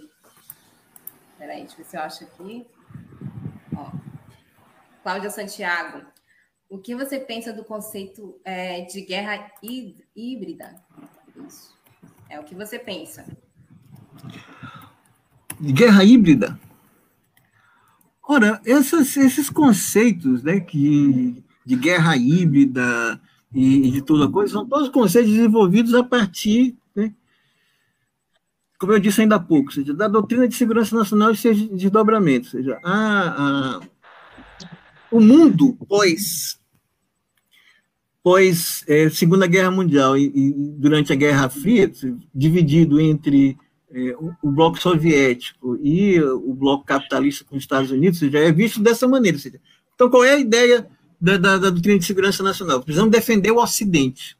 [1.31, 2.67] Espera aí, deixa eu ver se eu acho aqui.
[3.77, 3.91] Ó.
[5.03, 6.03] Cláudia Santiago.
[6.67, 10.83] O que você pensa do conceito é, de guerra híbrida?
[11.47, 11.77] Isso.
[12.27, 13.25] É o que você pensa.
[15.61, 16.59] Guerra híbrida?
[18.27, 23.21] Ora, essas, esses conceitos né, que, de guerra híbrida
[23.53, 27.13] e, e de toda coisa são todos conceitos desenvolvidos a partir, né,
[28.79, 32.53] como eu disse ainda há pouco, seja, da doutrina de segurança nacional e seus desdobramentos.
[32.53, 33.81] Ou seja, a, a
[35.11, 36.59] o mundo pós
[38.23, 41.91] pós é, Segunda Guerra Mundial e, e, durante a Guerra Fria,
[42.33, 43.55] dividido entre
[44.19, 48.81] o, o, bloco soviético e o bloco capitalista com os Estados Unidos, já é visto
[48.81, 49.37] dessa maneira.
[49.93, 50.87] Então, qual é a ideia
[51.19, 52.81] da, da, da, doutrina de segurança nacional?
[52.81, 54.37] Precisamos defender o Ocidente.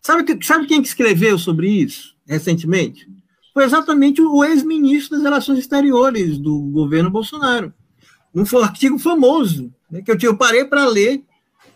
[0.00, 3.08] Sabe, sabe quem que escreveu sobre isso recentemente?
[3.52, 7.72] Foi exatamente o ex-ministro das Relações Exteriores do governo Bolsonaro.
[8.34, 11.24] Um artigo famoso, né, que eu, eu parei para ler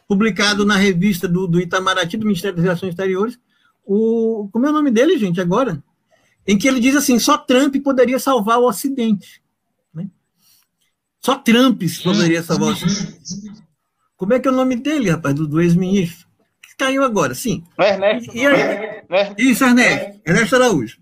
[0.06, 3.38] publicado na revista do, do Itamaraty, do Ministério das Relações Exteriores,
[3.84, 5.82] o, como é o nome dele, gente, agora?
[6.50, 9.40] Em que ele diz assim, só Trump poderia salvar o Ocidente.
[9.94, 10.08] Né?
[11.20, 13.20] Só Trump poderia salvar o Ocidente.
[14.16, 16.26] Como é que é o nome dele, rapaz, do, do ex-ministro?
[16.60, 17.62] Que caiu agora, sim.
[17.78, 18.36] Ernesto.
[18.36, 18.42] E,
[19.38, 20.20] e, isso, Ernesto.
[20.26, 20.98] Ernesto Araújo.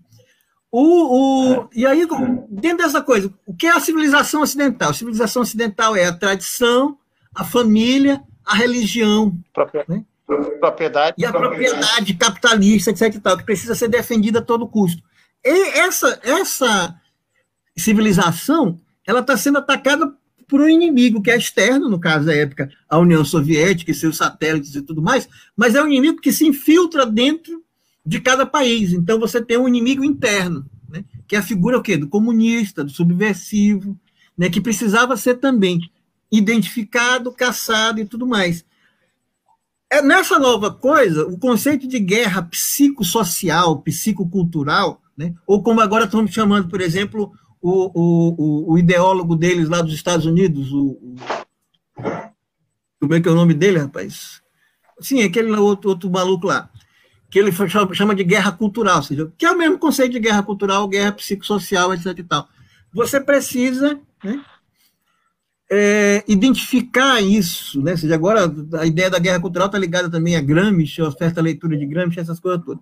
[0.71, 2.07] O, o, e aí,
[2.47, 4.91] dentro dessa coisa, o que é a civilização ocidental?
[4.91, 6.95] A civilização ocidental é a tradição,
[7.33, 9.35] a família, a religião.
[9.87, 10.05] Né?
[10.59, 11.15] Propriedade.
[11.17, 13.15] E a propriedade capitalista, etc.
[13.15, 15.08] E tal, que precisa ser defendida a todo custo.
[15.43, 16.99] E essa, essa
[17.77, 20.13] civilização ela está sendo atacada
[20.47, 24.17] por um inimigo que é externo, no caso da época, a União Soviética e seus
[24.17, 27.63] satélites e tudo mais, mas é um inimigo que se infiltra dentro
[28.05, 28.91] de cada país.
[28.91, 31.95] Então você tem um inimigo interno, né, que é a figura o quê?
[31.95, 33.97] do comunista, do subversivo,
[34.35, 35.79] né, que precisava ser também
[36.31, 38.65] identificado, caçado e tudo mais.
[39.91, 46.31] É, nessa nova coisa, o conceito de guerra psicossocial, psicocultural, né, ou como agora estamos
[46.31, 51.15] chamando, por exemplo, o, o, o ideólogo deles lá dos Estados Unidos, o, o,
[53.01, 54.41] como é que é o nome dele, rapaz?
[55.01, 56.69] Sim, aquele outro, outro maluco lá,
[57.29, 57.51] que ele
[57.93, 61.11] chama de guerra cultural, ou seja, que é o mesmo conceito de guerra cultural, guerra
[61.11, 62.17] psicossocial, etc.
[62.17, 62.47] E tal.
[62.93, 64.41] Você precisa né,
[65.69, 67.91] é, identificar isso, né?
[67.91, 71.41] Ou seja, agora a ideia da guerra cultural está ligada também a Gramsci, a certa
[71.41, 72.81] leitura de Gramsci, essas coisas todas.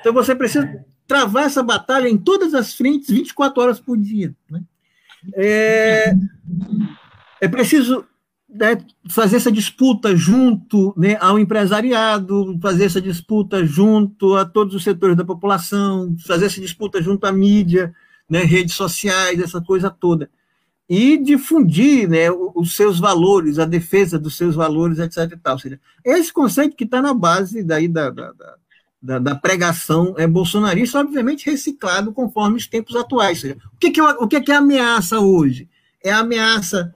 [0.00, 4.34] Então você precisa travar essa batalha em todas as frentes, 24 horas por dia.
[4.48, 4.62] Né?
[5.34, 6.14] É,
[7.40, 8.06] é preciso
[8.48, 8.78] né,
[9.08, 15.16] fazer essa disputa junto né, ao empresariado, fazer essa disputa junto a todos os setores
[15.16, 17.94] da população, fazer essa disputa junto à mídia,
[18.28, 20.30] né, redes sociais, essa coisa toda.
[20.86, 25.38] E difundir né, os seus valores, a defesa dos seus valores, etc.
[25.46, 28.54] Ou seja, esse conceito que está na base daí da, da, da,
[29.00, 33.40] da, pregação é bolsonarista, obviamente reciclado conforme os tempos atuais.
[33.40, 35.68] Seja, o que, que, é, o que, que é ameaça hoje?
[36.02, 36.94] É a ameaça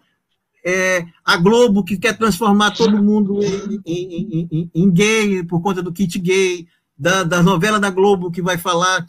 [0.65, 5.83] é, a Globo que quer transformar todo mundo em, em, em, em gay por conta
[5.83, 6.67] do kit gay,
[6.97, 9.07] da, da, novela da Globo que vai falar,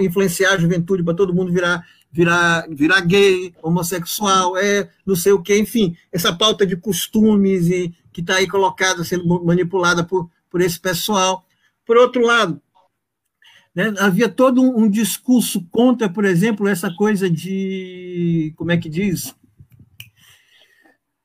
[0.00, 5.42] influenciar a juventude para todo mundo virar, virar, virar gay, homossexual, é não sei o
[5.42, 10.60] que, enfim, essa pauta de costumes e que está aí colocada, sendo manipulada por, por
[10.60, 11.44] esse pessoal.
[11.90, 12.62] Por outro lado,
[13.74, 18.88] né, havia todo um, um discurso contra, por exemplo, essa coisa de, como é que
[18.88, 19.34] diz?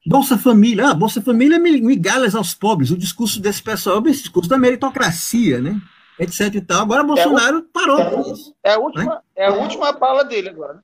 [0.07, 4.01] Bolsa Família, ah, Bolsa Família é migalhas aos pobres, o discurso desse pessoal é o
[4.01, 5.79] discurso da meritocracia, né?
[6.17, 6.81] Etc e tal.
[6.81, 8.55] Agora Bolsonaro é parou é, com isso.
[8.63, 9.21] É a última, né?
[9.35, 10.83] é a última fala dele agora.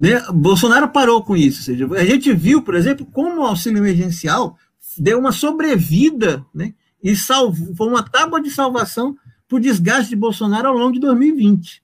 [0.00, 0.20] Né?
[0.34, 1.60] Bolsonaro parou com isso.
[1.60, 4.58] Ou seja, a gente viu, por exemplo, como o auxílio emergencial
[4.98, 6.74] deu uma sobrevida né?
[7.02, 9.16] E salvou, foi uma tábua de salvação
[9.48, 11.82] para o desgaste de Bolsonaro ao longo de 2020.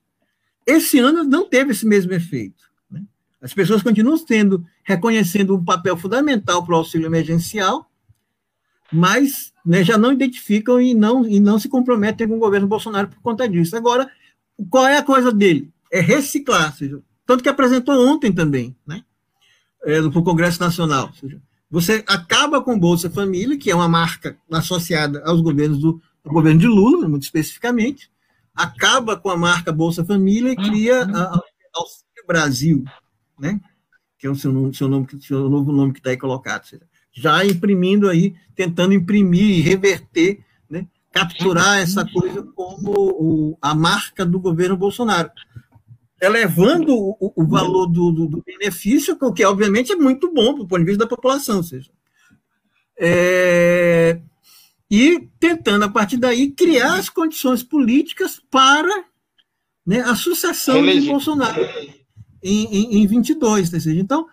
[0.67, 2.65] Esse ano não teve esse mesmo efeito.
[2.91, 3.03] Né?
[3.41, 7.91] As pessoas continuam tendo reconhecendo um papel fundamental para o auxílio emergencial,
[8.93, 13.09] mas né, já não identificam e não, e não se comprometem com o governo Bolsonaro
[13.09, 13.77] por conta disso.
[13.77, 14.09] Agora,
[14.71, 15.73] qual é a coisa dele?
[15.91, 19.03] É reciclar, seja, tanto que apresentou ontem também, né,
[19.85, 21.13] é, para o Congresso Nacional.
[21.15, 21.41] Seja,
[21.71, 26.61] você acaba com Bolsa Família, que é uma marca associada aos governos do, do governo
[26.61, 28.11] de Lula, muito especificamente,
[28.55, 31.41] acaba com a marca Bolsa Família e cria a, a
[32.27, 32.85] Brasil,
[33.39, 33.61] né?
[34.19, 36.65] que é o seu, seu, nome, seu novo nome que está aí colocado.
[37.13, 44.25] Já imprimindo aí, tentando imprimir e reverter, né, capturar essa coisa como o, a marca
[44.25, 45.31] do governo Bolsonaro.
[46.21, 50.67] Elevando o, o valor do, do, do, benefício, o que obviamente é muito bom do
[50.67, 51.59] ponto de vista da população.
[51.59, 51.91] Ou seja,
[52.99, 54.19] é,
[54.91, 59.05] e tentando, a partir daí, criar as condições políticas para
[59.87, 61.61] né, a sucessão de Bolsonaro
[62.43, 63.73] em, em, em 22.
[63.73, 64.27] Ou seja, então,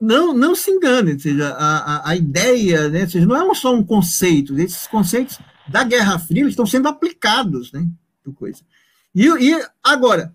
[0.00, 3.54] não, não se engane, ou seja, a, a, a ideia, né, ou seja, não é
[3.54, 5.38] só um conceito, esses conceitos
[5.68, 7.86] da Guerra Fria estão sendo aplicados, né,
[8.34, 8.62] coisa.
[9.14, 10.34] E, e agora,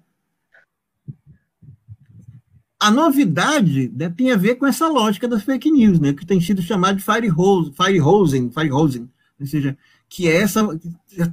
[2.79, 6.39] a novidade né, tem a ver com essa lógica das fake news, né, que tem
[6.39, 9.09] sido chamado de fire hose, fire hosing, fire hosing,
[9.39, 9.77] ou seja,
[10.09, 10.65] que é essa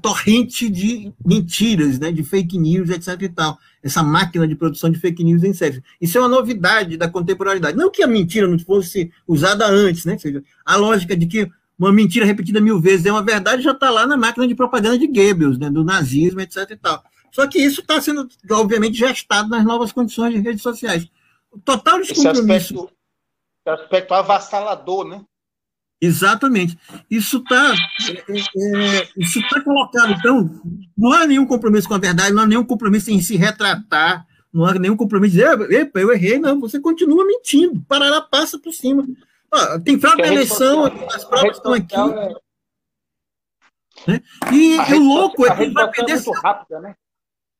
[0.03, 3.23] torrente de mentiras, né, de fake news, etc.
[3.23, 3.59] e tal.
[3.83, 5.83] Essa máquina de produção de fake news em série.
[6.01, 7.77] Isso é uma novidade da contemporaneidade.
[7.77, 10.15] Não que a mentira não fosse usada antes, né?
[10.15, 11.49] Ou seja, a lógica de que
[11.79, 14.99] uma mentira repetida mil vezes é uma verdade já está lá na máquina de propaganda
[14.99, 16.71] de Goebbels, né, do nazismo, etc.
[16.71, 17.03] e tal.
[17.35, 21.09] Só que isso está sendo, obviamente, gestado nas novas condições de redes sociais.
[21.51, 22.75] O total descompromisso...
[22.75, 22.93] Esse aspecto,
[23.67, 25.25] esse aspecto avassalador, né?
[26.01, 26.79] Exatamente.
[27.11, 27.75] Isso está
[28.29, 30.61] é, é, isso tá colocado, então,
[30.97, 34.65] não há nenhum compromisso com a verdade, não há nenhum compromisso em se retratar, não
[34.65, 38.73] há nenhum compromisso de dizer, epa, eu errei, não, você continua mentindo, Parará passa por
[38.73, 39.05] cima.
[39.85, 41.97] Tem fraude da eleição, as provas estão aqui.
[41.97, 42.35] É...
[44.07, 44.23] Né?
[44.53, 46.19] E, e o louco é quem vai perder.
[46.19, 46.33] Seu...
[46.33, 46.95] Rápida, né?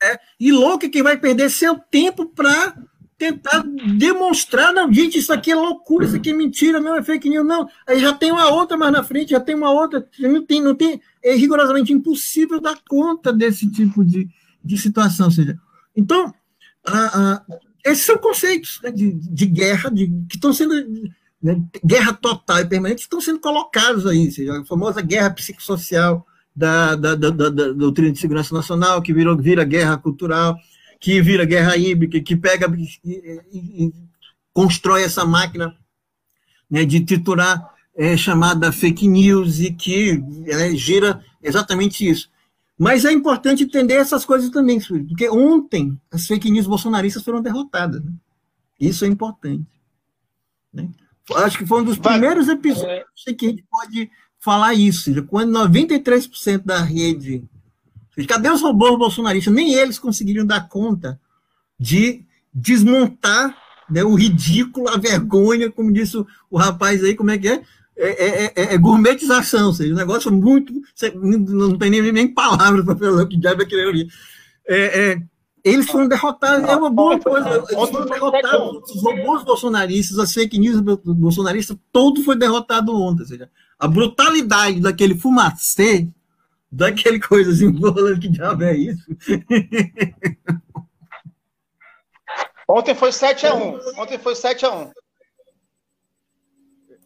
[0.05, 2.77] É, e louco é quem vai perder seu tempo para
[3.17, 3.65] tentar
[3.97, 7.47] demonstrar, não, gente, isso aqui é loucura, isso aqui é mentira, não é fake news,
[7.47, 7.67] não.
[7.87, 10.75] Aí já tem uma outra mais na frente, já tem uma outra, não tem, não
[10.75, 14.29] tem, é rigorosamente impossível dar conta desse tipo de,
[14.63, 15.27] de situação.
[15.27, 15.59] Ou seja,
[15.97, 16.35] então,
[16.85, 17.43] a, a,
[17.85, 20.75] esses são conceitos né, de, de guerra, de, que estão sendo.
[21.43, 26.95] Né, guerra total e permanente estão sendo colocados aí, seja, a famosa guerra psicossocial da,
[26.95, 30.57] da, da, da, da doutrina de segurança nacional, que virou, vira guerra cultural
[31.05, 33.95] que vira guerra híbrida, que pega e, e, e
[34.55, 35.77] constrói essa máquina
[36.71, 42.31] né, de titular é, chamada fake news e que é, gira exatamente isso.
[42.79, 48.03] Mas é importante entender essas coisas também, porque ontem as fake news bolsonaristas foram derrotadas.
[48.03, 48.13] Né?
[48.81, 49.67] Isso é importante.
[50.73, 50.89] Né?
[51.37, 53.05] Acho que foi um dos primeiros episódios
[53.39, 54.11] que a gente pode
[54.45, 55.11] falar isso.
[55.25, 57.43] Quando 93% da rede.
[58.29, 59.53] Cadê os robôs bolsonaristas?
[59.53, 61.19] Nem eles conseguiriam dar conta
[61.81, 62.23] de
[62.53, 63.57] desmontar
[63.91, 66.17] né, o ridículo, a vergonha, como disse
[66.51, 67.63] o, rapaz aí, como é que é?
[67.97, 70.73] É, é, é, é, gourmetização, ou seja, um negócio muito.
[71.15, 74.09] Não tem nem, nem para falar o que diabo é ali.
[74.67, 75.23] É, é,
[75.65, 77.49] eles foram derrotados, é uma boa coisa.
[77.49, 78.91] Eles foram derrotados.
[78.91, 83.23] Os robôs bolsonaristas, as fake news bolsonaristas, todo foi derrotado ontem.
[83.23, 83.49] Ou seja,
[83.85, 86.09] a brutalidade daquele fumacê,
[86.73, 87.71] daquele coisa assim,
[88.19, 89.05] que diabo é isso?
[92.67, 93.79] Ontem foi 7x1.
[93.99, 94.91] Ontem foi 7x1.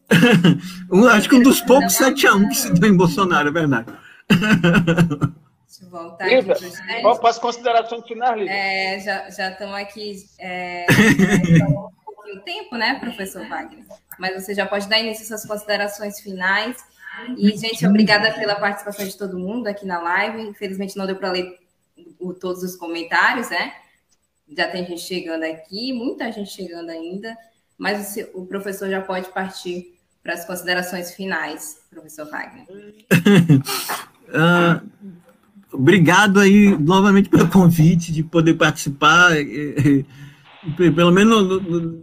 [1.11, 3.93] Acho que um dos poucos 7x1 que se deu em Bolsonaro, é verdade.
[4.29, 6.45] Deixa eu voltar aqui
[7.19, 8.53] para as considerações finais, Lívia.
[8.53, 10.85] É, já estamos aqui é,
[12.33, 13.83] um tempo, né, professor Wagner?
[14.19, 16.77] Mas você já pode dar início às suas considerações finais.
[17.37, 20.41] E, gente, obrigada pela participação de todo mundo aqui na live.
[20.41, 21.57] Infelizmente não deu para ler
[22.19, 23.73] o, todos os comentários, né?
[24.55, 27.37] Já tem gente chegando aqui, muita gente chegando ainda,
[27.77, 29.93] mas o, o professor já pode partir
[30.23, 32.65] para as considerações finais, professor Wagner.
[34.29, 34.89] uh,
[35.71, 39.31] obrigado aí novamente pelo convite de poder participar,
[40.75, 41.61] pelo menos,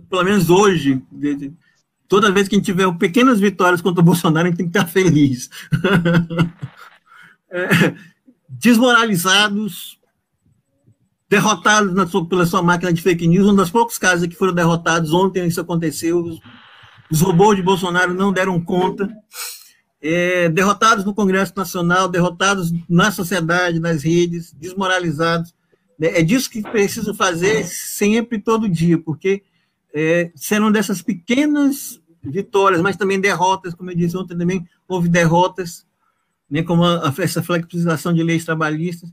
[0.09, 1.03] pelo menos hoje,
[2.09, 4.79] toda vez que a gente tiver pequenas vitórias contra o Bolsonaro, a gente tem que
[4.79, 5.51] estar feliz.
[7.49, 7.95] É,
[8.49, 10.01] desmoralizados,
[11.31, 14.53] derrotados na sua, pela sua máquina de fake news, um dos poucos casos que foram
[14.53, 16.25] derrotados ontem, isso aconteceu,
[17.11, 19.09] os robôs de Bolsonaro não deram conta,
[20.01, 25.55] é, derrotados no Congresso Nacional, derrotados na sociedade, nas redes, desmoralizados.
[26.01, 29.43] É, é disso que preciso fazer sempre, todo dia, porque
[29.99, 35.87] é, serão dessas pequenas vitórias, mas também derrotas, como eu disse ontem também, houve derrotas,
[36.51, 39.11] né, como a, essa flexibilização de leis trabalhistas,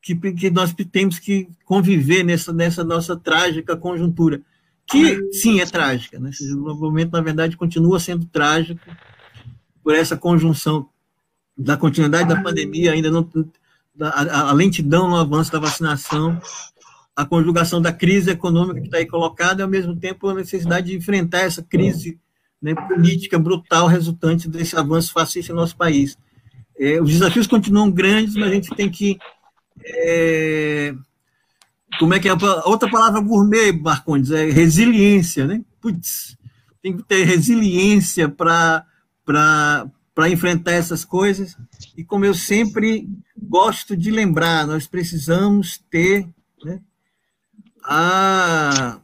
[0.00, 4.40] que, que nós temos que conviver nessa, nessa nossa trágica conjuntura
[4.86, 6.18] que sim é trágica.
[6.18, 6.30] Né?
[6.54, 8.80] O momento, na verdade, continua sendo trágico
[9.84, 10.88] por essa conjunção
[11.56, 13.28] da continuidade da pandemia, ainda não
[14.00, 16.40] a, a lentidão no avanço da vacinação,
[17.22, 20.88] a conjugação da crise econômica que está aí colocada, e ao mesmo tempo a necessidade
[20.88, 22.18] de enfrentar essa crise
[22.60, 26.16] né, política brutal resultante desse avanço fascista no nosso país.
[26.78, 29.18] É, os desafios continuam grandes, mas a gente tem que
[29.84, 30.94] é,
[31.98, 32.32] como é que é
[32.64, 34.30] outra palavra gourmet, Marcondes?
[34.30, 35.62] É resiliência, né?
[35.80, 36.36] Putz,
[36.82, 38.84] tem que ter resiliência para
[40.28, 41.56] enfrentar essas coisas.
[41.96, 46.26] E como eu sempre gosto de lembrar, nós precisamos ter
[46.64, 46.80] né,
[47.84, 49.00] a.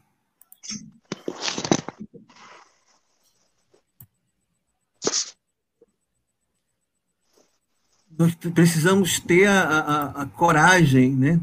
[8.18, 11.40] Nós precisamos ter a, a, a coragem, né?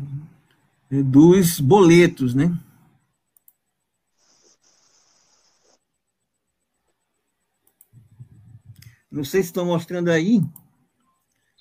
[1.04, 2.58] dos boletos, né?
[9.10, 10.40] Não sei se estão mostrando aí.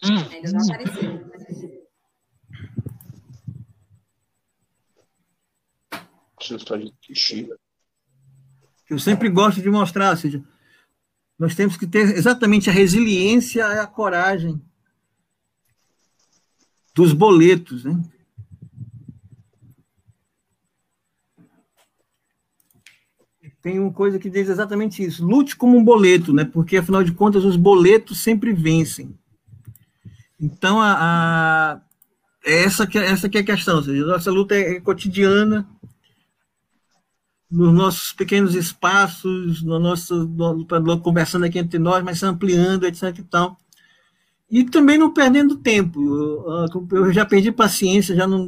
[0.02, 0.18] Hum.
[0.30, 1.34] Ainda não apareceu.
[8.88, 10.42] Eu sempre gosto de mostrar, seja,
[11.38, 14.60] nós temos que ter exatamente a resiliência e a coragem
[16.94, 18.00] dos boletos, né?
[23.64, 25.26] tem uma coisa que diz exatamente isso.
[25.26, 26.44] Lute como um boleto, né?
[26.44, 29.18] Porque, afinal de contas, os boletos sempre vencem.
[30.38, 31.80] Então, a, a
[32.44, 33.76] essa, que, essa que é a questão.
[33.76, 35.66] Ou seja, nossa luta é, é cotidiana,
[37.55, 43.16] nos nossos pequenos espaços, no nosso, no, conversando aqui entre nós, mas ampliando, etc.
[43.18, 43.56] e tal.
[44.51, 46.01] E também não perdendo tempo.
[46.01, 48.47] Eu, eu já perdi paciência, já não,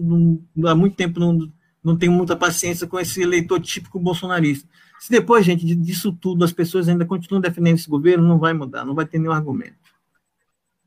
[0.54, 1.50] não, há muito tempo não,
[1.82, 4.68] não tenho muita paciência com esse eleitor típico bolsonarista.
[4.98, 8.84] Se depois, gente, disso tudo as pessoas ainda continuam defendendo esse governo, não vai mudar,
[8.84, 9.76] não vai ter nenhum argumento.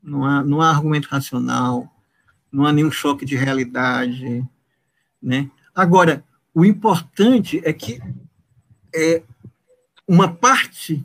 [0.02, 1.90] Não há, não há argumento racional,
[2.52, 4.44] não há nenhum choque de realidade.
[5.22, 5.50] Né?
[5.74, 6.24] Agora,
[6.60, 8.00] o importante é que
[8.94, 9.22] é,
[10.06, 11.04] uma parte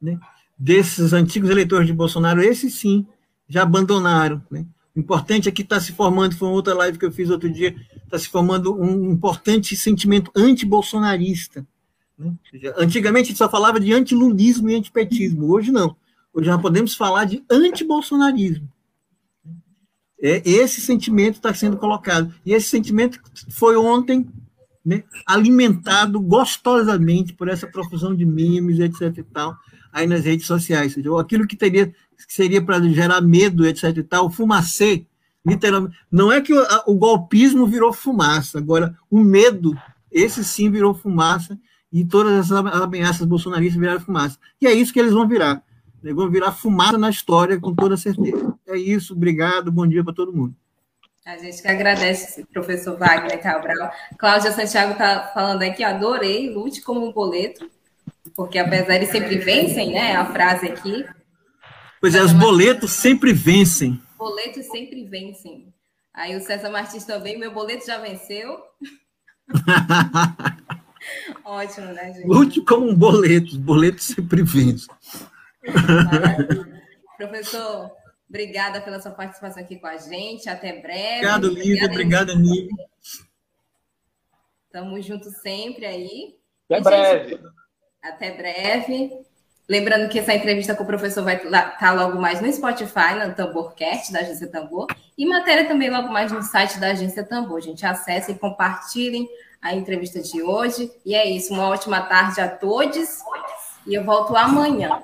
[0.00, 0.18] né,
[0.58, 3.06] desses antigos eleitores de Bolsonaro, esses sim,
[3.48, 4.42] já abandonaram.
[4.50, 4.64] Né?
[4.94, 7.50] O importante é que está se formando, foi uma outra live que eu fiz outro
[7.50, 11.66] dia, está se formando um importante sentimento anti-bolsonarista
[12.18, 12.34] né?
[12.78, 15.94] Antigamente só falava de antilulismo e antipetismo, hoje não.
[16.32, 18.68] Hoje já podemos falar de antibolsonarismo.
[20.20, 22.34] É, esse sentimento está sendo colocado.
[22.44, 23.20] E esse sentimento
[23.50, 24.26] foi ontem
[24.86, 29.18] né, alimentado gostosamente por essa profusão de memes, etc.
[29.18, 29.56] e tal,
[29.92, 30.92] aí nas redes sociais.
[30.92, 33.94] Seja, aquilo que teria que seria para gerar medo, etc.
[33.96, 35.04] e tal, fumacê,
[35.44, 35.96] literalmente.
[36.10, 39.76] Não é que o, o golpismo virou fumaça, agora o medo,
[40.10, 41.58] esse sim virou fumaça,
[41.92, 44.38] e todas as ameaças bolsonaristas viraram fumaça.
[44.60, 45.62] E é isso que eles vão virar.
[46.02, 48.54] Eles vão virar fumaça na história, com toda certeza.
[48.66, 50.54] É isso, obrigado, bom dia para todo mundo.
[51.26, 53.90] A gente que agradece, professor Wagner Cabral.
[54.16, 57.68] Cláudia Santiago está falando aqui, adorei, lute como um boleto,
[58.36, 60.14] porque apesar eles sempre vencem, né?
[60.14, 61.04] A frase aqui.
[62.00, 64.00] Pois é, os boletos sempre vencem.
[64.16, 65.74] Boletos sempre vencem.
[66.14, 68.60] Aí o César Martins também, meu boleto já venceu.
[71.44, 72.24] Ótimo, né, gente?
[72.28, 74.94] Lute como um boleto, os boletos sempre vencem.
[77.18, 77.90] Professor,
[78.28, 80.48] obrigada pela sua participação aqui com a gente.
[80.48, 81.26] Até breve.
[81.26, 81.86] Obrigado, Lívia.
[81.86, 82.86] Obrigada, Nívia.
[84.70, 86.36] Tamo junto sempre aí.
[86.70, 87.40] Até breve.
[88.02, 89.10] Até breve.
[89.68, 93.34] Lembrando que essa entrevista com o professor vai estar tá logo mais no Spotify, no
[93.34, 94.86] Tamborcast da Agência Tambor,
[95.18, 97.60] e matéria também logo mais no site da Agência Tambor.
[97.60, 99.28] Gente, acessem, compartilhem
[99.60, 100.92] a entrevista de hoje.
[101.04, 101.52] E é isso.
[101.52, 103.18] Uma ótima tarde a todos.
[103.86, 105.02] E eu volto amanhã.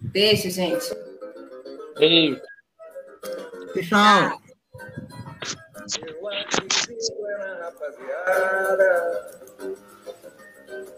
[0.00, 1.05] Beijo, gente.
[1.98, 2.40] Beijo.
[3.74, 4.40] Tchau.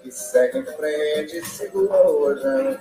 [0.03, 2.81] que segue em frente, segura hoje.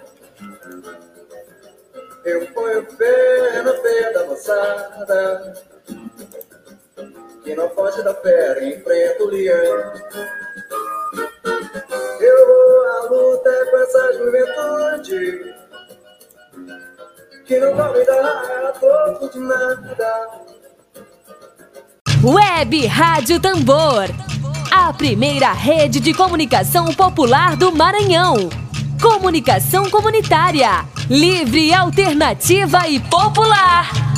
[2.25, 5.53] Eu ponho pé no pé da moçada,
[7.43, 9.93] que não foge da fera, enfrenta o leão.
[12.19, 15.56] Eu vou à luta com essa juventude
[17.47, 20.27] que não vai dar a troco de nada.
[22.21, 24.09] Web Rádio Tambor,
[24.69, 28.49] a primeira rede de comunicação popular do Maranhão.
[29.01, 34.16] Comunicação comunitária, livre, alternativa e popular.